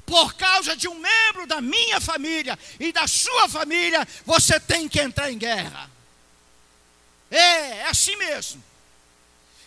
[0.05, 4.99] Por causa de um membro da minha família e da sua família, você tem que
[4.99, 5.89] entrar em guerra.
[7.31, 8.66] É, é assim mesmo.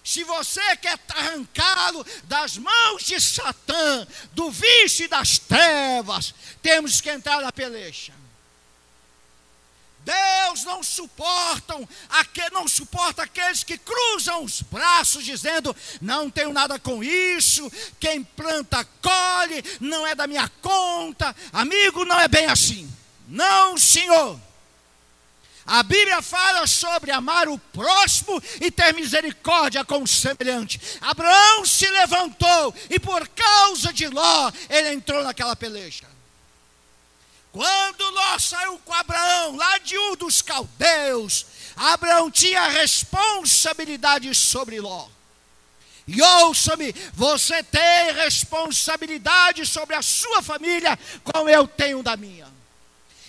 [0.02, 7.10] Se você quer arrancá-lo das mãos de Satã, do vício e das trevas, temos que
[7.10, 8.12] entrar na peleja.
[10.02, 11.86] Deus não suportam,
[12.52, 18.84] não suporta aqueles que cruzam os braços dizendo: não tenho nada com isso, quem planta
[19.02, 21.36] colhe, não é da minha conta.
[21.52, 22.90] Amigo, não é bem assim.
[23.28, 24.40] Não, Senhor.
[25.70, 30.80] A Bíblia fala sobre amar o próximo e ter misericórdia com o semelhante.
[31.00, 36.08] Abraão se levantou e por causa de Ló, ele entrou naquela peleja.
[37.52, 41.46] Quando Ló saiu com Abraão, lá de Ur dos Caldeus,
[41.76, 45.06] Abraão tinha responsabilidade sobre Ló.
[46.04, 52.49] E ouça-me, você tem responsabilidade sobre a sua família, como eu tenho da minha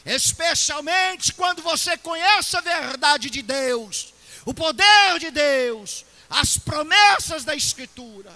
[0.05, 4.13] especialmente quando você conhece a verdade de Deus,
[4.45, 8.31] o poder de Deus, as promessas da Escritura.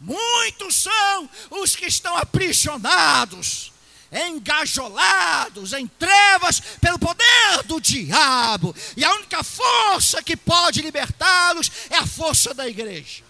[0.00, 3.72] Muitos são os que estão aprisionados,
[4.12, 11.96] engajolados em trevas pelo poder do diabo, e a única força que pode libertá-los é
[11.96, 13.24] a força da igreja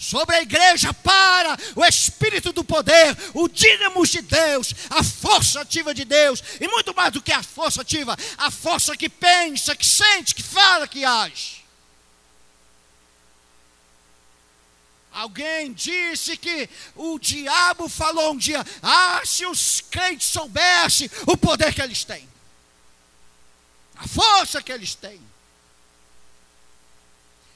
[0.00, 5.92] sobre a igreja para o espírito do poder, o dínamo de Deus, a força ativa
[5.92, 9.86] de Deus, e muito mais do que a força ativa, a força que pensa, que
[9.86, 11.60] sente, que fala, que age.
[15.12, 21.74] Alguém disse que o diabo falou um dia: ah, se os crentes soubessem o poder
[21.74, 22.26] que eles têm,
[23.96, 25.29] a força que eles têm.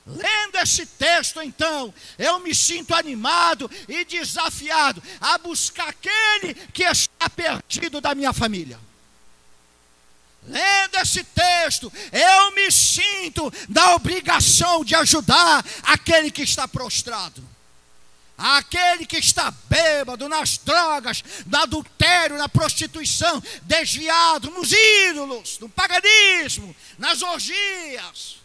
[0.06, 7.30] Lendo esse texto, então, eu me sinto animado e desafiado a buscar aquele que está
[7.30, 8.78] perdido da minha família.
[10.46, 17.42] Lendo esse texto, eu me sinto da obrigação de ajudar aquele que está prostrado.
[18.36, 26.76] Aquele que está bêbado nas drogas, no adultério, na prostituição, desviado nos ídolos, no paganismo,
[26.98, 28.43] nas orgias.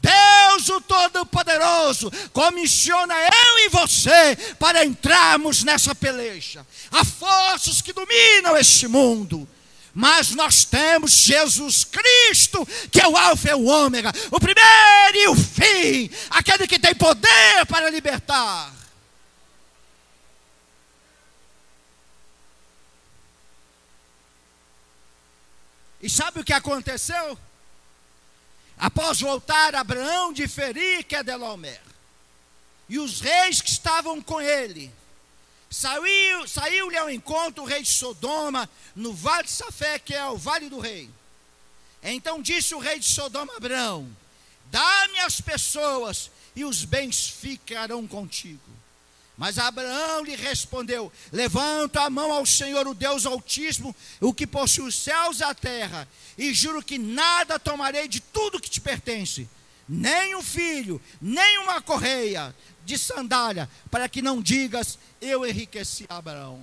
[0.00, 6.66] Deus, o Todo-Poderoso, comissiona eu e você para entrarmos nessa peleja.
[6.90, 9.48] Há forças que dominam este mundo
[9.92, 15.28] mas nós temos Jesus Cristo, que é o Alfa e o Ômega, o primeiro e
[15.28, 18.72] o fim, aquele que tem poder para libertar.
[26.00, 27.38] E sabe o que aconteceu?
[28.80, 31.80] Após voltar Abraão de ferir Kedelaomer,
[32.88, 34.92] e os reis que estavam com ele,
[35.70, 40.36] Saiu-lhe saiu ao encontro o rei de Sodoma, no vale de Safé, que é o
[40.36, 41.08] vale do rei.
[42.02, 44.10] Então disse o rei de Sodoma a Abraão:
[44.66, 48.60] Dá-me as pessoas, e os bens ficarão contigo.
[49.40, 54.84] Mas Abraão lhe respondeu: Levanta a mão ao Senhor, o Deus Altíssimo, o que possui
[54.84, 59.48] os céus e a terra, e juro que nada tomarei de tudo que te pertence,
[59.88, 66.62] nem um filho, nem uma correia, de sandália, para que não digas, eu enriqueci Abraão.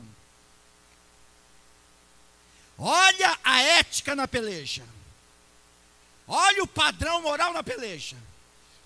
[2.77, 4.83] Olha a ética na peleja.
[6.27, 8.15] Olha o padrão moral na peleja.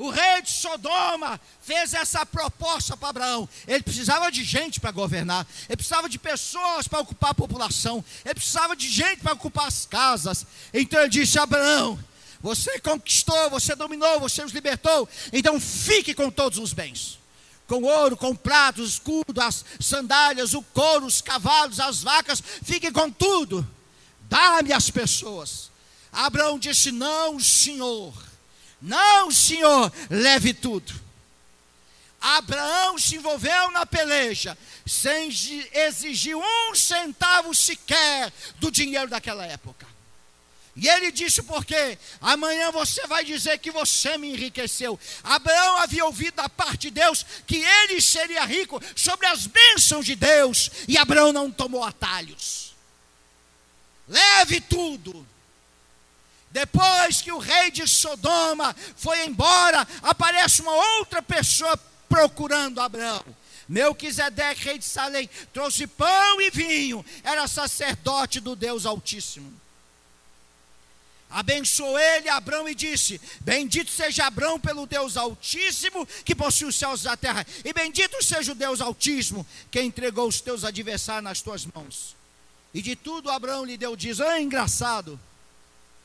[0.01, 3.47] O rei de Sodoma fez essa proposta para Abraão.
[3.67, 8.33] Ele precisava de gente para governar, ele precisava de pessoas para ocupar a população, ele
[8.33, 10.43] precisava de gente para ocupar as casas.
[10.73, 11.99] Então ele disse: Abraão,
[12.41, 17.19] você conquistou, você dominou, você os libertou, então fique com todos os bens
[17.67, 23.09] com ouro, com pratos, escudo, as sandálias, o couro, os cavalos, as vacas, fique com
[23.09, 23.65] tudo.
[24.23, 25.69] Dá-me as pessoas.
[26.11, 28.30] Abraão disse: Não, Senhor,
[28.81, 30.93] não, Senhor, leve tudo.
[32.19, 35.29] Abraão se envolveu na peleja, sem
[35.73, 39.87] exigir um centavo sequer do dinheiro daquela época.
[40.75, 44.99] E ele disse: Porque amanhã você vai dizer que você me enriqueceu.
[45.23, 50.15] Abraão havia ouvido da parte de Deus que ele seria rico sobre as bênçãos de
[50.15, 52.73] Deus, e Abraão não tomou atalhos.
[54.07, 55.27] Leve tudo.
[56.51, 61.77] Depois que o rei de Sodoma foi embora, aparece uma outra pessoa
[62.09, 63.23] procurando Abraão.
[63.67, 69.61] Melquisedeque, rei de Salém, trouxe pão e vinho, era sacerdote do Deus Altíssimo
[71.31, 77.05] abençoou ele, Abraão, e disse: Bendito seja Abraão pelo Deus Altíssimo, que possui os céus
[77.05, 81.41] e a terra, e bendito seja o Deus Altíssimo, que entregou os teus adversários nas
[81.41, 82.15] tuas mãos.
[82.73, 85.19] E de tudo Abraão lhe deu, diz: Ah, engraçado.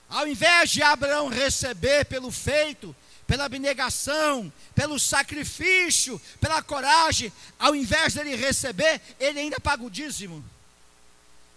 [0.09, 2.95] Ao invés de Abraão receber pelo feito,
[3.27, 10.45] pela abnegação, pelo sacrifício, pela coragem, ao invés dele receber, ele ainda paga o dízimo.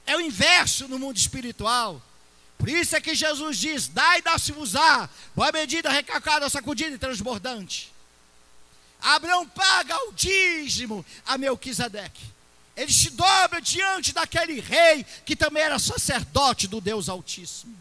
[0.06, 2.02] É o inverso no mundo espiritual.
[2.58, 7.94] Por isso é que Jesus diz: Dai, dá-se-vos-á, boa medida, recalcada, sacudida e transbordante.
[9.02, 12.24] Abraão paga o dízimo a Melquisedeque.
[12.76, 17.78] Ele se dobra diante daquele rei que também era sacerdote do Deus Altíssimo.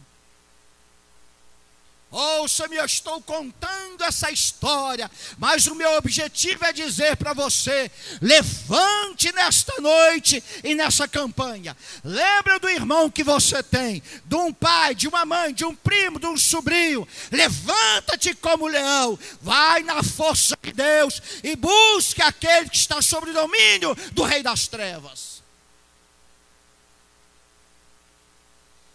[2.11, 7.91] Ouça-me, eu estou contando essa história, mas o meu objetivo é dizer para você:
[8.23, 11.77] levante nesta noite e nessa campanha.
[12.03, 16.19] Lembra do irmão que você tem, de um pai, de uma mãe, de um primo,
[16.19, 17.07] de um sobrinho.
[17.31, 23.35] Levanta-te como leão, vai na força de Deus e busque aquele que está sob o
[23.35, 25.28] domínio do Rei das Trevas.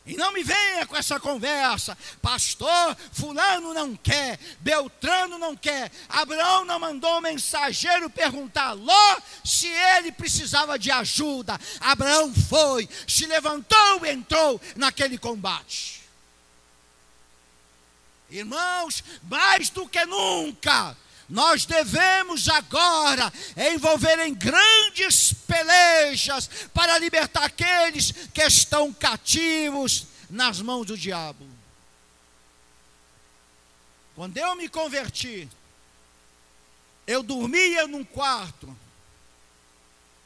[0.05, 6.65] E não me venha com essa conversa, pastor, fulano não quer, Beltrano não quer, Abraão
[6.65, 11.57] não mandou o mensageiro perguntar Ló se ele precisava de ajuda.
[11.79, 16.01] Abraão foi, se levantou e entrou naquele combate.
[18.29, 20.97] Irmãos, mais do que nunca,
[21.29, 23.31] nós devemos agora
[23.73, 31.47] envolver em grandes pelejas para libertar aqueles que estão cativos nas mãos do diabo.
[34.15, 35.49] Quando eu me converti,
[37.07, 38.75] eu dormia num quarto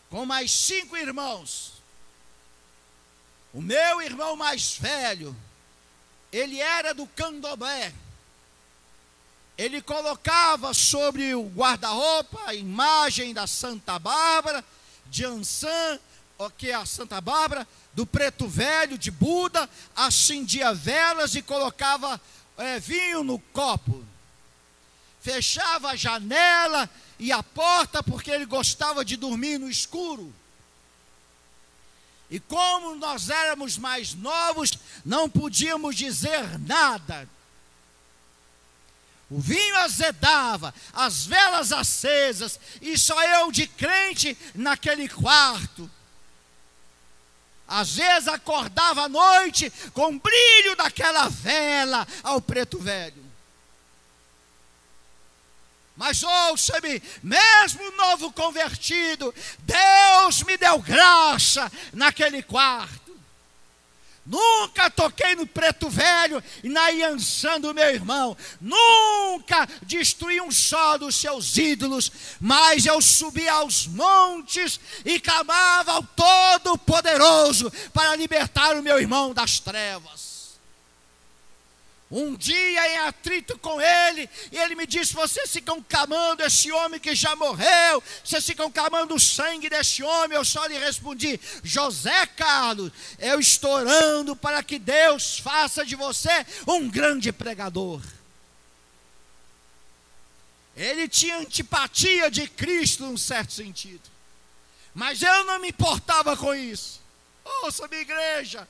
[0.10, 1.74] com mais cinco irmãos.
[3.54, 5.36] O meu irmão mais velho,
[6.32, 7.94] ele era do candomblé.
[9.58, 14.64] Ele colocava sobre o guarda-roupa a imagem da Santa Bárbara,
[15.08, 16.00] de Ansan,
[16.58, 22.22] que é a Santa Bárbara, do preto velho, de Buda, acendia velas e colocava
[22.58, 24.06] é, vinho no copo.
[25.20, 26.88] Fechava a janela
[27.18, 30.32] e a porta porque ele gostava de dormir no escuro.
[32.30, 34.72] E como nós éramos mais novos,
[35.04, 37.28] não podíamos dizer nada.
[39.30, 45.90] O vinho azedava, as velas acesas, e só eu de crente naquele quarto.
[47.68, 53.28] Às vezes acordava à noite com o brilho daquela vela ao preto velho.
[55.98, 63.07] Mas ouça-me, mesmo novo convertido, Deus me deu graça naquele quarto.
[64.28, 68.36] Nunca toquei no preto velho e na Iansã do meu irmão.
[68.60, 72.12] Nunca destruí um só dos seus ídolos.
[72.40, 79.60] Mas eu subi aos montes e clamava ao Todo-Poderoso para libertar o meu irmão das
[79.60, 80.27] trevas.
[82.10, 87.02] Um dia em atrito com ele, e ele me disse: Vocês ficam clamando esse homem
[87.02, 90.38] que já morreu, vocês ficam clamando o sangue desse homem.
[90.38, 96.46] Eu só lhe respondi: José Carlos, eu estou orando para que Deus faça de você
[96.66, 98.02] um grande pregador.
[100.78, 104.10] Ele tinha antipatia de Cristo, num certo sentido,
[104.94, 107.02] mas eu não me importava com isso.
[107.64, 108.66] Ouça, minha igreja,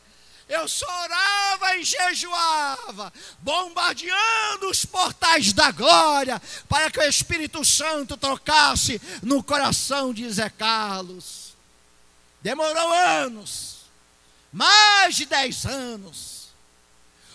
[0.47, 8.15] eu só orava e jejuava, bombardeando os portais da glória, para que o Espírito Santo
[8.15, 11.53] tocasse no coração de Zé Carlos.
[12.41, 13.77] Demorou anos,
[14.51, 16.36] mais de dez anos.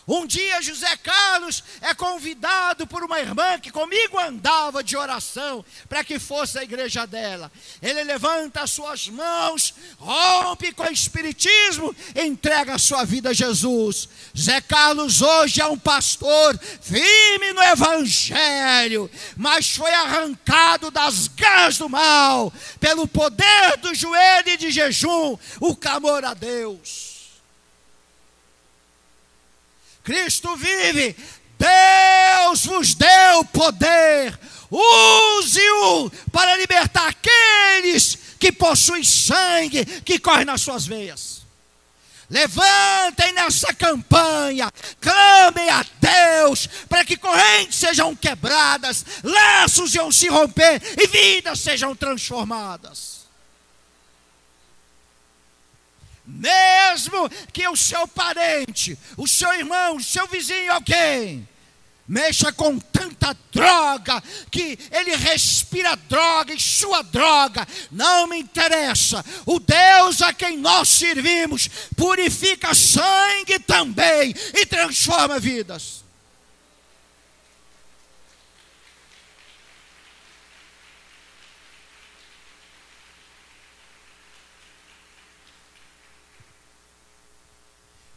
[0.07, 6.03] Um dia José Carlos é convidado por uma irmã que comigo andava de oração para
[6.03, 7.53] que fosse a igreja dela.
[7.80, 14.09] Ele levanta as suas mãos, rompe com o espiritismo, entrega a sua vida a Jesus.
[14.34, 21.88] José Carlos hoje é um pastor firme no evangelho, mas foi arrancado das garras do
[21.88, 27.12] mal pelo poder do joelho e de jejum, o clamor a Deus.
[30.03, 31.16] Cristo vive,
[31.59, 34.38] Deus vos deu poder,
[34.70, 41.42] use-o para libertar aqueles que possuem sangue que corre nas suas veias.
[42.28, 50.80] Levantem nessa campanha, clamem a Deus para que correntes sejam quebradas, laços iam se romper
[50.98, 53.22] e vidas sejam transformadas.
[56.33, 61.47] Mesmo que o seu parente, o seu irmão, o seu vizinho, alguém,
[62.09, 69.24] mexa com tanta droga que ele respira droga e sua droga, não me interessa.
[69.47, 76.01] O Deus a quem nós servimos purifica sangue também e transforma vidas.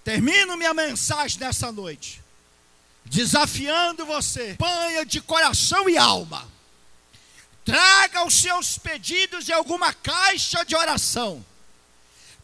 [0.05, 2.21] Termino minha mensagem nessa noite,
[3.05, 6.47] desafiando você, panha de coração e alma.
[7.65, 11.43] Traga os seus pedidos em alguma caixa de oração.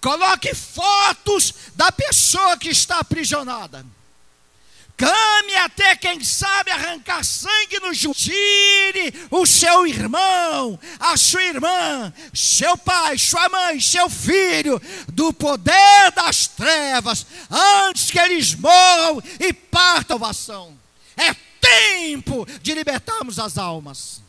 [0.02, 3.86] Coloque fotos da pessoa que está aprisionada.
[5.02, 8.14] Clame até, quem sabe, arrancar sangue no joelho.
[8.14, 16.12] Tire o seu irmão, a sua irmã, seu pai, sua mãe, seu filho, do poder
[16.16, 20.78] das trevas, antes que eles morram e partam a salvação.
[21.18, 24.22] É tempo de libertarmos as almas.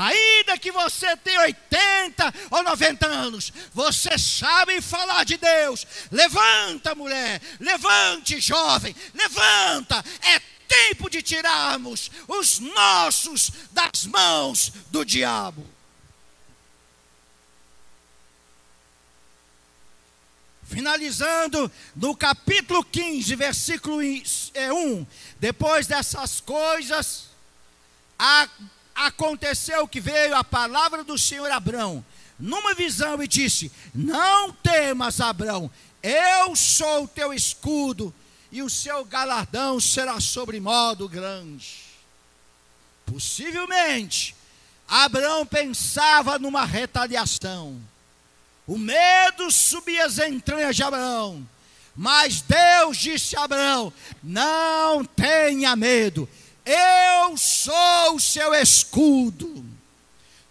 [0.00, 5.84] Ainda que você tenha 80 ou 90 anos, você sabe falar de Deus.
[6.12, 10.04] Levanta, mulher, levante, jovem, levanta.
[10.22, 10.38] É
[10.68, 15.66] tempo de tirarmos os nossos das mãos do diabo.
[20.62, 24.22] Finalizando no capítulo 15, versículo 1.
[24.54, 24.68] É
[25.40, 27.24] Depois dessas coisas,
[28.16, 28.48] a
[29.06, 32.04] aconteceu que veio a palavra do Senhor Abrão,
[32.38, 35.70] numa visão, e disse: Não temas, Abrão,
[36.02, 38.14] eu sou o teu escudo,
[38.50, 41.84] e o seu galardão será sobre modo grande.
[43.06, 44.34] Possivelmente,
[44.88, 47.80] Abraão pensava numa retaliação.
[48.66, 51.46] O medo subia as entranhas de Abraão.
[51.94, 53.92] Mas Deus disse a Abraão:
[54.22, 56.28] Não tenha medo,
[56.70, 59.64] eu sou o seu escudo.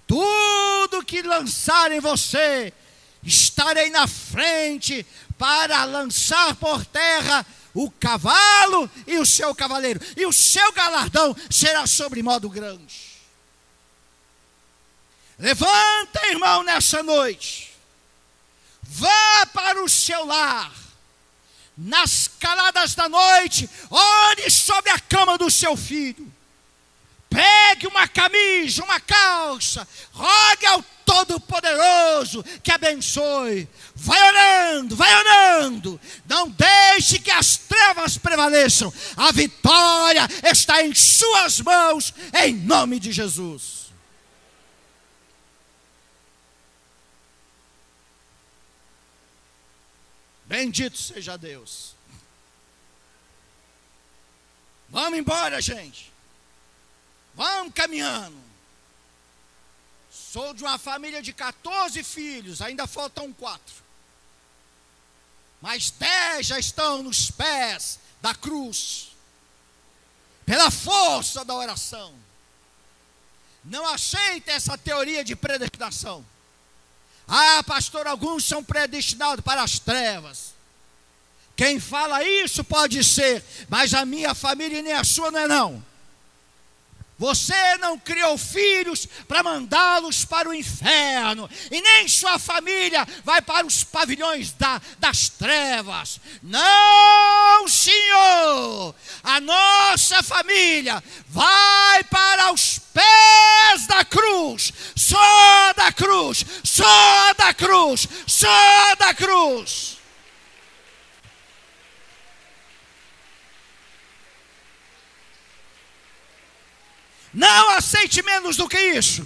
[0.05, 2.74] Tudo que lançar em você,
[3.22, 5.05] estarei na frente
[5.38, 11.86] para lançar por terra o cavalo e o seu cavaleiro, e o seu galardão será
[11.86, 13.07] sobre modo grande.
[15.38, 17.72] Levanta, irmão, nessa noite,
[18.82, 20.74] vá para o seu lar,
[21.78, 26.32] nas caladas da noite, ore sobre a cama do seu filho,
[27.30, 33.65] pegue uma camisa, uma calça, rogue ao Todo-Poderoso que abençoe.
[33.95, 35.99] Vai orando, vai orando.
[36.28, 38.93] Não deixe que as trevas prevaleçam.
[39.15, 42.13] A vitória está em Suas mãos,
[42.43, 43.86] em nome de Jesus.
[50.47, 51.93] Bendito seja Deus.
[54.89, 56.11] Vamos embora, gente.
[57.35, 58.37] Vamos caminhando.
[60.09, 63.75] Sou de uma família de 14 filhos, ainda faltam quatro.
[65.61, 69.11] Mas dez já estão nos pés da cruz,
[70.45, 72.15] pela força da oração.
[73.63, 76.25] Não aceite essa teoria de predestinação.
[77.28, 80.55] Ah, pastor, alguns são predestinados para as trevas.
[81.55, 85.47] Quem fala isso pode ser, mas a minha família e nem a sua não é
[85.47, 85.84] não.
[87.18, 93.65] Você não criou filhos para mandá-los para o inferno, e nem sua família vai para
[93.65, 96.20] os pavilhões da, das trevas.
[96.43, 98.93] Não, Senhor!
[99.24, 108.07] A nossa família vai para os pés da cruz, só da cruz, só da cruz,
[108.28, 109.96] só da cruz.
[117.38, 119.23] Não aceite menos do que isso.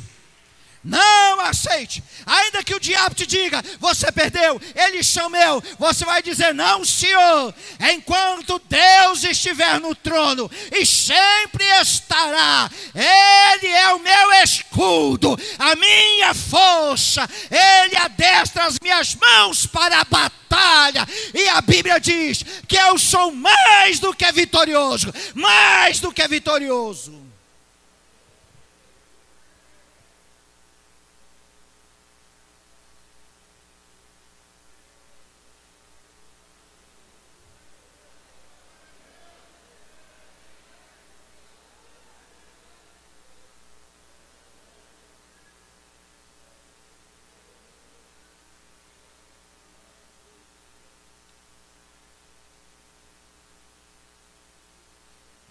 [0.84, 2.03] Não aceite.
[2.26, 7.53] Ainda que o diabo te diga, você perdeu, ele chamou, você vai dizer, não, Senhor.
[7.93, 16.34] Enquanto Deus estiver no trono, e sempre estará, Ele é o meu escudo, a minha
[16.34, 21.07] força, Ele adestra as minhas mãos para a batalha.
[21.34, 27.20] E a Bíblia diz que eu sou mais do que vitorioso, mais do que vitorioso.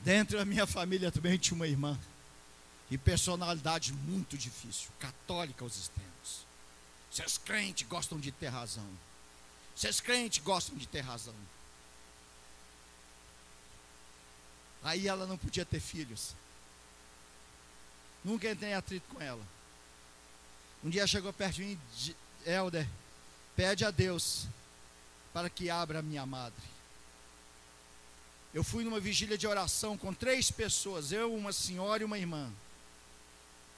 [0.02, 1.98] Dentro da minha família também tinha uma irmã.
[2.90, 6.46] E personalidade muito difícil, católica aos extremos.
[7.10, 8.88] Seus crentes gostam de ter razão.
[9.76, 11.34] Seus crentes gostam de ter razão.
[14.82, 16.34] Aí ela não podia ter filhos.
[18.24, 19.42] Nunca entrei em atrito com ela.
[20.82, 21.80] Um dia chegou perto de mim,
[22.44, 22.88] Helder,
[23.54, 24.46] pede a Deus
[25.32, 26.62] para que abra a minha madre.
[28.52, 32.52] Eu fui numa vigília de oração com três pessoas, eu, uma senhora e uma irmã.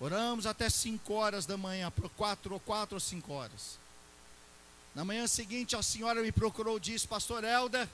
[0.00, 3.78] Oramos até cinco horas da manhã, quatro ou quatro ou cinco horas.
[4.94, 7.88] Na manhã seguinte, a senhora me procurou e disse, Pastor Helder,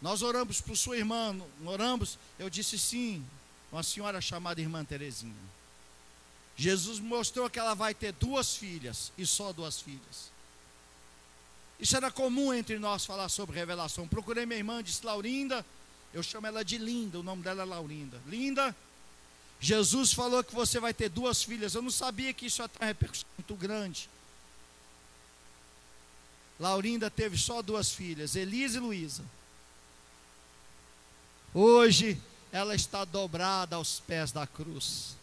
[0.00, 2.18] nós oramos por sua irmã, não oramos?
[2.38, 3.24] Eu disse sim,
[3.70, 5.34] uma senhora chamada irmã Terezinha.
[6.56, 10.30] Jesus mostrou que ela vai ter duas filhas e só duas filhas.
[11.78, 14.08] Isso era comum entre nós falar sobre revelação.
[14.08, 15.64] Procurei minha irmã, disse Laurinda,
[16.12, 18.20] eu chamo ela de Linda, o nome dela é Laurinda.
[18.26, 18.74] Linda,
[19.60, 21.74] Jesus falou que você vai ter duas filhas.
[21.74, 24.08] Eu não sabia que isso ia ter uma repercussão muito grande.
[26.58, 29.24] Laurinda teve só duas filhas, Elisa e Luísa.
[31.54, 35.16] Hoje ela está dobrada aos pés da cruz.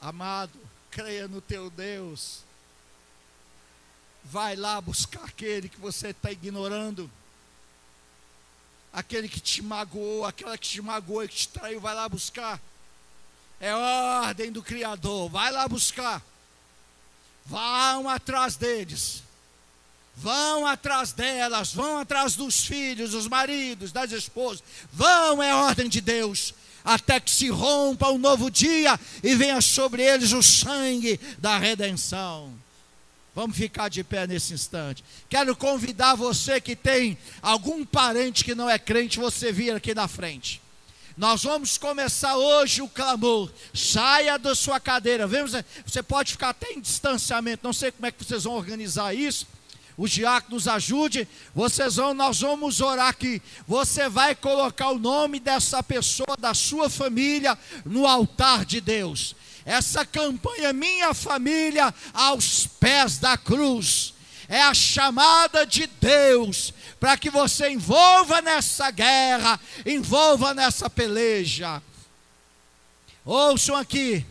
[0.00, 0.58] Amado,
[0.90, 2.42] creia no teu Deus
[4.24, 7.10] vai lá buscar aquele que você está ignorando,
[8.92, 12.60] aquele que te magoou, aquela que te magoou e que te traiu, vai lá buscar.
[13.60, 16.22] É ordem do Criador, vai lá buscar.
[17.46, 19.22] Vão atrás deles.
[20.16, 24.62] Vão atrás delas, vão atrás dos filhos, dos maridos, das esposas.
[24.92, 26.54] Vão, é ordem de Deus
[26.84, 32.52] até que se rompa um novo dia e venha sobre eles o sangue da redenção.
[33.34, 35.04] Vamos ficar de pé nesse instante.
[35.28, 40.06] Quero convidar você que tem algum parente que não é crente, você vir aqui na
[40.06, 40.62] frente.
[41.16, 43.50] Nós vamos começar hoje o clamor.
[43.72, 45.26] Saia da sua cadeira.
[45.26, 45.52] Vemos,
[45.84, 47.64] você pode ficar até em distanciamento.
[47.64, 49.46] Não sei como é que vocês vão organizar isso
[49.96, 53.40] o diácono nos ajude, vocês vão, nós vamos orar aqui.
[53.66, 59.36] Você vai colocar o nome dessa pessoa, da sua família, no altar de Deus.
[59.64, 64.14] Essa campanha, minha família, aos pés da cruz,
[64.48, 71.82] é a chamada de Deus para que você envolva nessa guerra, envolva nessa peleja.
[73.24, 74.24] Ouçam aqui,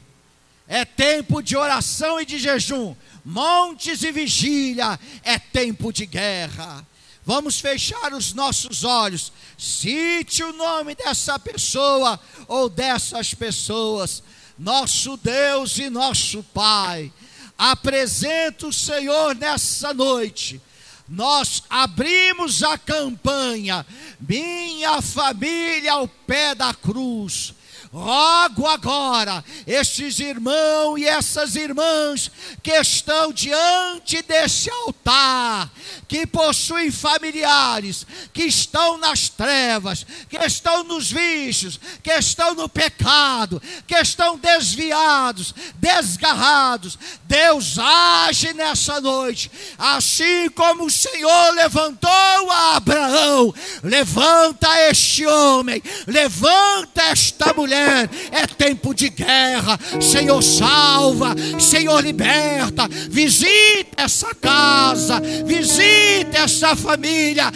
[0.67, 6.85] é tempo de oração e de jejum montes e vigília, é tempo de guerra.
[7.25, 9.31] Vamos fechar os nossos olhos.
[9.57, 14.21] Cite o nome dessa pessoa ou dessas pessoas.
[14.57, 17.11] Nosso Deus e nosso Pai.
[17.57, 20.61] Apresenta o Senhor nessa noite.
[21.07, 23.85] Nós abrimos a campanha.
[24.19, 27.53] Minha família ao pé da cruz
[27.93, 32.31] rogo agora, estes irmãos e essas irmãs
[32.63, 35.69] que estão diante desse altar,
[36.07, 43.61] que possuem familiares, que estão nas trevas, que estão nos vícios, que estão no pecado,
[43.85, 46.97] que estão desviados, desgarrados.
[47.25, 52.09] Deus age nessa noite, assim como o Senhor levantou
[52.49, 57.82] a Abraão, levanta este homem, levanta esta mulher
[58.31, 59.79] é tempo de guerra.
[60.01, 62.87] Senhor, salva, Senhor, liberta.
[63.09, 67.51] Visita essa casa, visita essa família.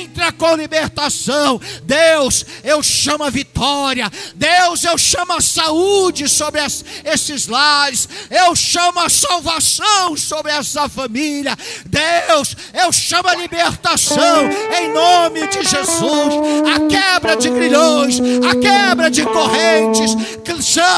[0.00, 1.60] Entra com libertação.
[1.84, 4.10] Deus, eu chamo a vitória.
[4.34, 6.60] Deus, eu chamo a saúde sobre
[7.04, 8.08] esses lares.
[8.30, 11.56] Eu chamo a salvação sobre essa família.
[11.86, 14.48] Deus, eu chamo a libertação
[14.78, 16.34] em nome de Jesus.
[16.74, 20.16] A quebra de grilhões, a quebra de correntes correntes,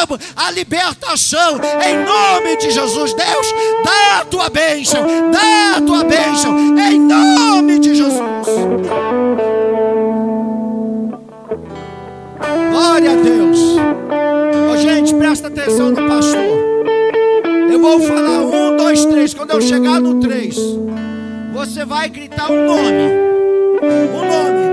[0.02, 3.14] clamo a libertação em nome de Jesus.
[3.14, 8.20] Deus, dá a tua bênção, dá a tua bênção em nome de Jesus.
[12.70, 13.58] Glória a Deus.
[14.72, 16.62] Oh, gente, presta atenção no pastor.
[17.70, 19.34] Eu vou falar um, dois, três.
[19.34, 20.56] Quando eu chegar no três,
[21.52, 23.32] você vai gritar um nome.
[23.82, 24.71] O nome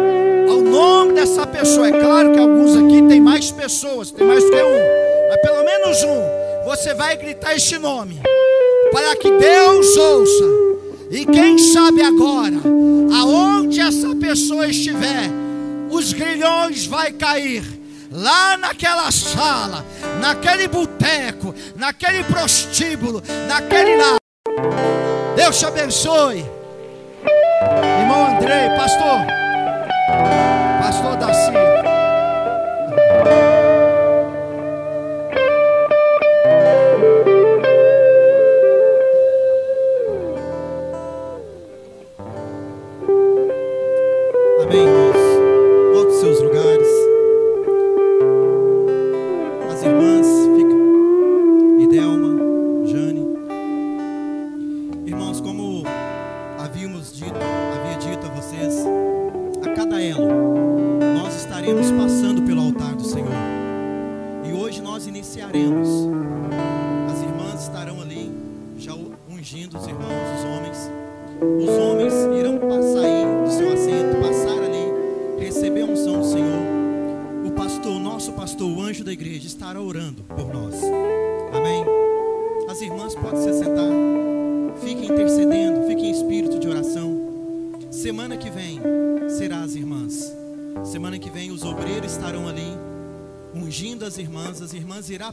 [0.79, 1.89] nome dessa pessoa.
[1.89, 4.79] É claro que alguns aqui tem mais pessoas, tem mais que um,
[5.29, 6.39] mas pelo menos um.
[6.65, 8.21] Você vai gritar este nome
[8.91, 10.45] para que Deus ouça.
[11.11, 12.55] E quem sabe agora,
[13.19, 15.29] aonde essa pessoa estiver,
[15.89, 17.63] os grilhões vai cair
[18.11, 19.83] lá naquela sala,
[20.21, 24.17] naquele boteco, naquele prostíbulo, naquele lá.
[25.35, 26.45] Deus te abençoe.
[28.01, 30.58] Irmão Andrei, pastor.
[30.79, 31.68] Pastor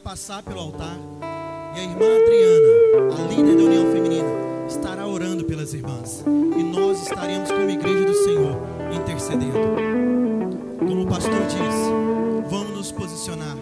[0.05, 0.97] Passar pelo altar.
[1.75, 4.29] E a irmã Adriana, a líder da União Feminina,
[4.69, 6.23] estará orando pelas irmãs.
[6.25, 8.57] E nós estaremos como igreja do Senhor
[8.95, 9.59] intercedendo.
[10.79, 13.57] Como o pastor disse, vamos nos posicionar,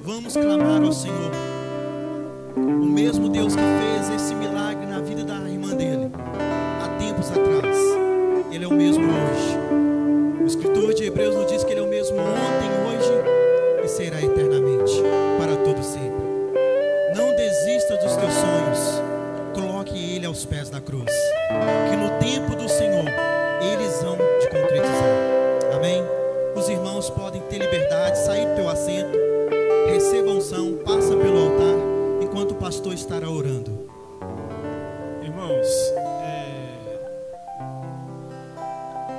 [0.00, 1.32] vamos clamar ao Senhor.
[2.54, 6.12] O mesmo Deus que fez esse milagre na vida da irmã dele,
[6.80, 7.76] há tempos atrás,
[8.52, 10.42] Ele é o mesmo hoje.
[10.42, 11.57] O escritor de Hebreus nos diz
[20.88, 21.12] cruz.
[21.90, 23.04] Que no tempo do Senhor
[23.60, 25.74] eles vão te concretizar.
[25.76, 26.02] Amém?
[26.56, 29.18] Os irmãos podem ter liberdade, sair do teu assento,
[29.92, 31.76] receba unção, passa pelo altar,
[32.22, 33.86] enquanto o pastor estará orando.
[35.22, 35.66] Irmãos,
[36.24, 36.88] é,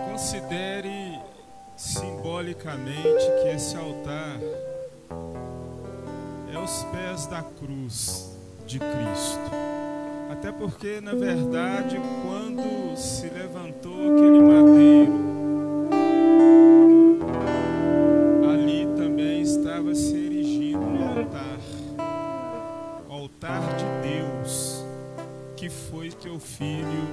[0.09, 1.19] considere
[1.77, 4.39] simbolicamente que esse altar
[6.51, 8.31] é os pés da cruz
[8.65, 9.78] de Cristo.
[10.29, 15.13] Até porque, na verdade, quando se levantou aquele madeiro,
[18.47, 21.57] ali também estava se erigindo um altar
[23.09, 24.85] o altar de Deus,
[25.57, 27.07] que foi teu filho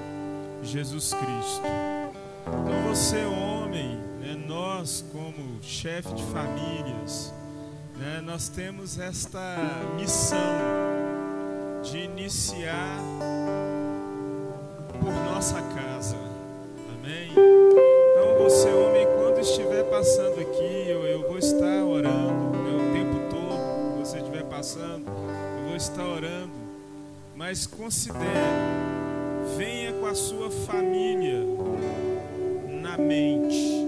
[0.62, 1.62] Jesus Cristo.
[2.46, 7.32] Então, você, homem, né, nós, como chefe de famílias,
[7.96, 9.56] né, nós temos esta
[9.96, 11.05] missão
[11.90, 12.98] de iniciar
[15.00, 16.16] por nossa casa.
[16.94, 17.30] Amém?
[17.30, 23.30] Então você, homem, quando estiver passando aqui, eu, eu vou estar orando, né, o tempo
[23.30, 26.52] todo que você estiver passando, eu vou estar orando.
[27.36, 28.24] Mas considere,
[29.56, 31.40] venha com a sua família
[32.82, 33.85] na mente.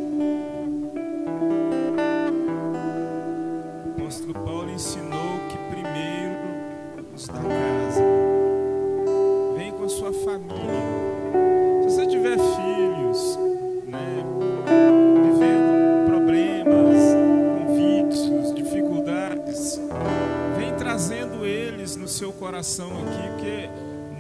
[22.68, 23.68] Seu coração aqui, porque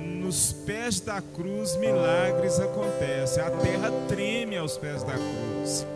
[0.00, 3.42] nos pés da cruz milagres acontecem.
[3.42, 5.86] A terra treme aos pés da cruz.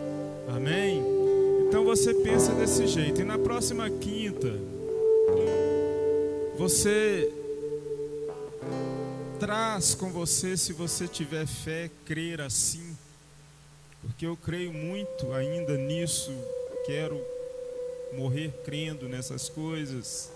[0.55, 1.03] Amém?
[1.67, 3.21] Então você pensa desse jeito.
[3.21, 4.53] E na próxima quinta,
[6.55, 7.31] você
[9.39, 12.95] traz com você, se você tiver fé, crer assim,
[14.01, 16.31] porque eu creio muito ainda nisso,
[16.85, 17.19] quero
[18.13, 20.31] morrer crendo nessas coisas.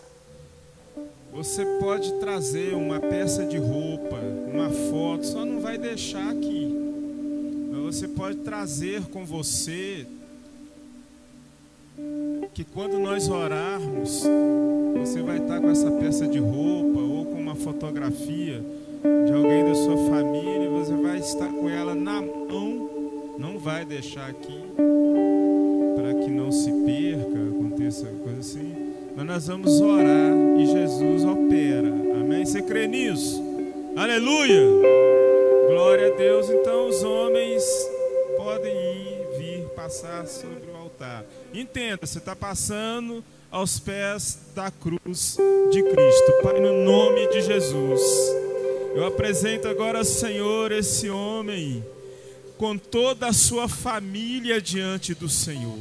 [1.33, 4.17] Você pode trazer uma peça de roupa,
[4.51, 6.73] uma foto, só não vai deixar aqui.
[7.71, 10.07] Mas você pode trazer com você
[12.53, 14.23] que quando nós orarmos,
[14.95, 18.63] você vai estar com essa peça de roupa ou com uma fotografia
[19.25, 22.89] de alguém da sua família, e você vai estar com ela na mão,
[23.37, 24.59] não vai deixar aqui
[25.95, 28.86] para que não se perca, aconteça coisa assim.
[29.17, 31.87] Mas nós vamos orar e Jesus opera.
[31.87, 32.45] Amém?
[32.45, 33.43] Você crê nisso?
[33.95, 34.61] Aleluia!
[35.69, 36.47] Glória a Deus.
[36.51, 37.63] Então os homens
[38.37, 41.25] podem ir, vir, passar sobre o altar.
[41.51, 45.35] Entenda, você está passando aos pés da cruz
[45.71, 46.33] de Cristo.
[46.43, 48.01] Pai, no nome de Jesus,
[48.93, 51.83] eu apresento agora, Senhor, esse homem
[52.57, 55.77] com toda a sua família diante do Senhor.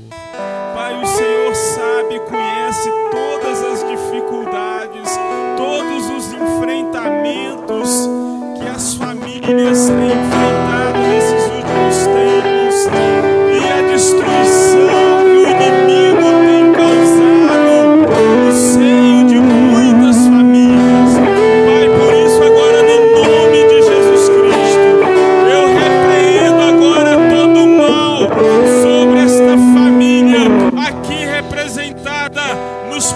[0.75, 5.11] Pai, o Senhor sabe, conhece todas as dificuldades,
[5.57, 8.09] todos os enfrentamentos
[8.59, 10.66] que as famílias têm enfrentado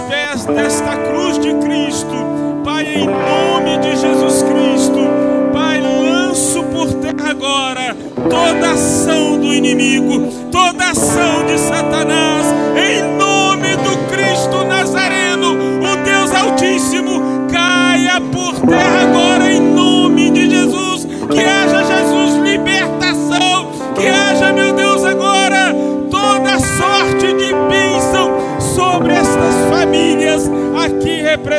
[0.09, 2.15] pés desta cruz de Cristo.
[2.63, 4.99] Pai, em nome de Jesus Cristo,
[5.53, 7.95] Pai, lanço por terra agora
[8.29, 12.45] toda ação do inimigo, toda ação de Satanás,
[12.77, 19.30] em nome do Cristo Nazareno, o Deus Altíssimo, caia por terra agora,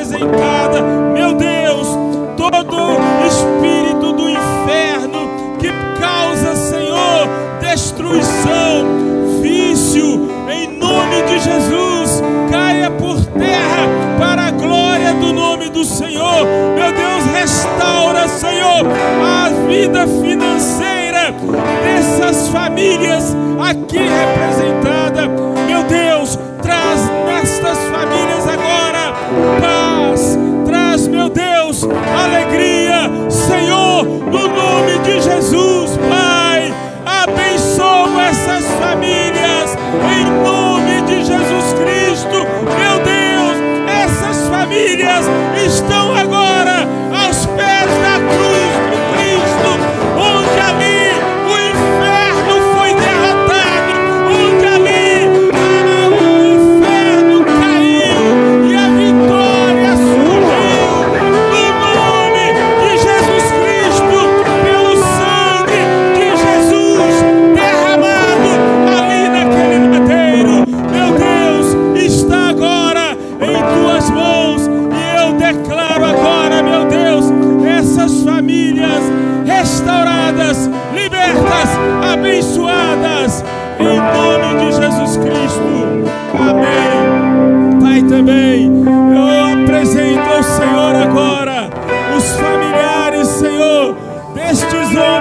[0.03, 0.83] aqui representadas,
[1.15, 1.87] meu Deus,
[2.37, 2.77] todo
[3.27, 5.69] espírito do inferno que
[6.01, 7.29] causa, Senhor,
[7.61, 13.87] destruição, vício, em nome de Jesus, caia por terra
[14.19, 16.47] para a glória do nome do Senhor.
[16.75, 18.85] Meu Deus, restaura, Senhor,
[19.25, 21.33] a vida financeira
[21.85, 25.29] dessas famílias aqui representada.
[25.67, 29.92] Meu Deus, traz nestas famílias agora
[31.91, 34.07] alegria, Senhor,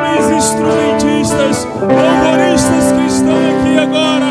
[0.02, 4.30] homens instrumentistas, louvoristas que estão aqui agora.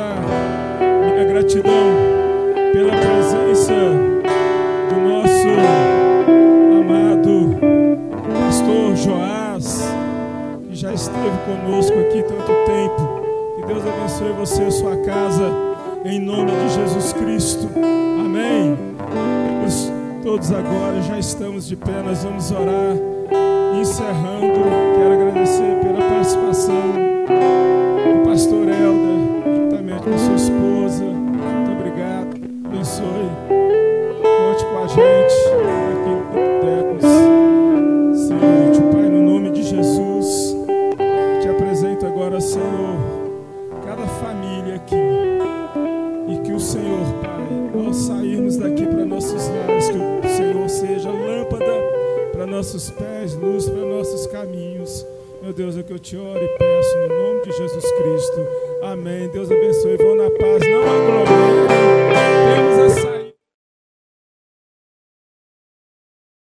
[0.00, 1.72] minha gratidão
[2.72, 3.74] pela presença
[4.88, 5.48] do nosso
[6.80, 7.58] amado
[8.44, 9.92] pastor Joás,
[10.68, 13.22] que já esteve conosco aqui tanto tempo.
[13.56, 15.50] Que Deus abençoe você e sua casa,
[16.04, 17.68] em nome de Jesus Cristo.
[17.74, 18.78] Amém.
[19.12, 19.92] Vamos
[20.22, 22.96] todos agora, já estamos de pé, nós vamos orar.
[23.80, 24.60] Encerrando,
[24.96, 27.07] quero agradecer pela participação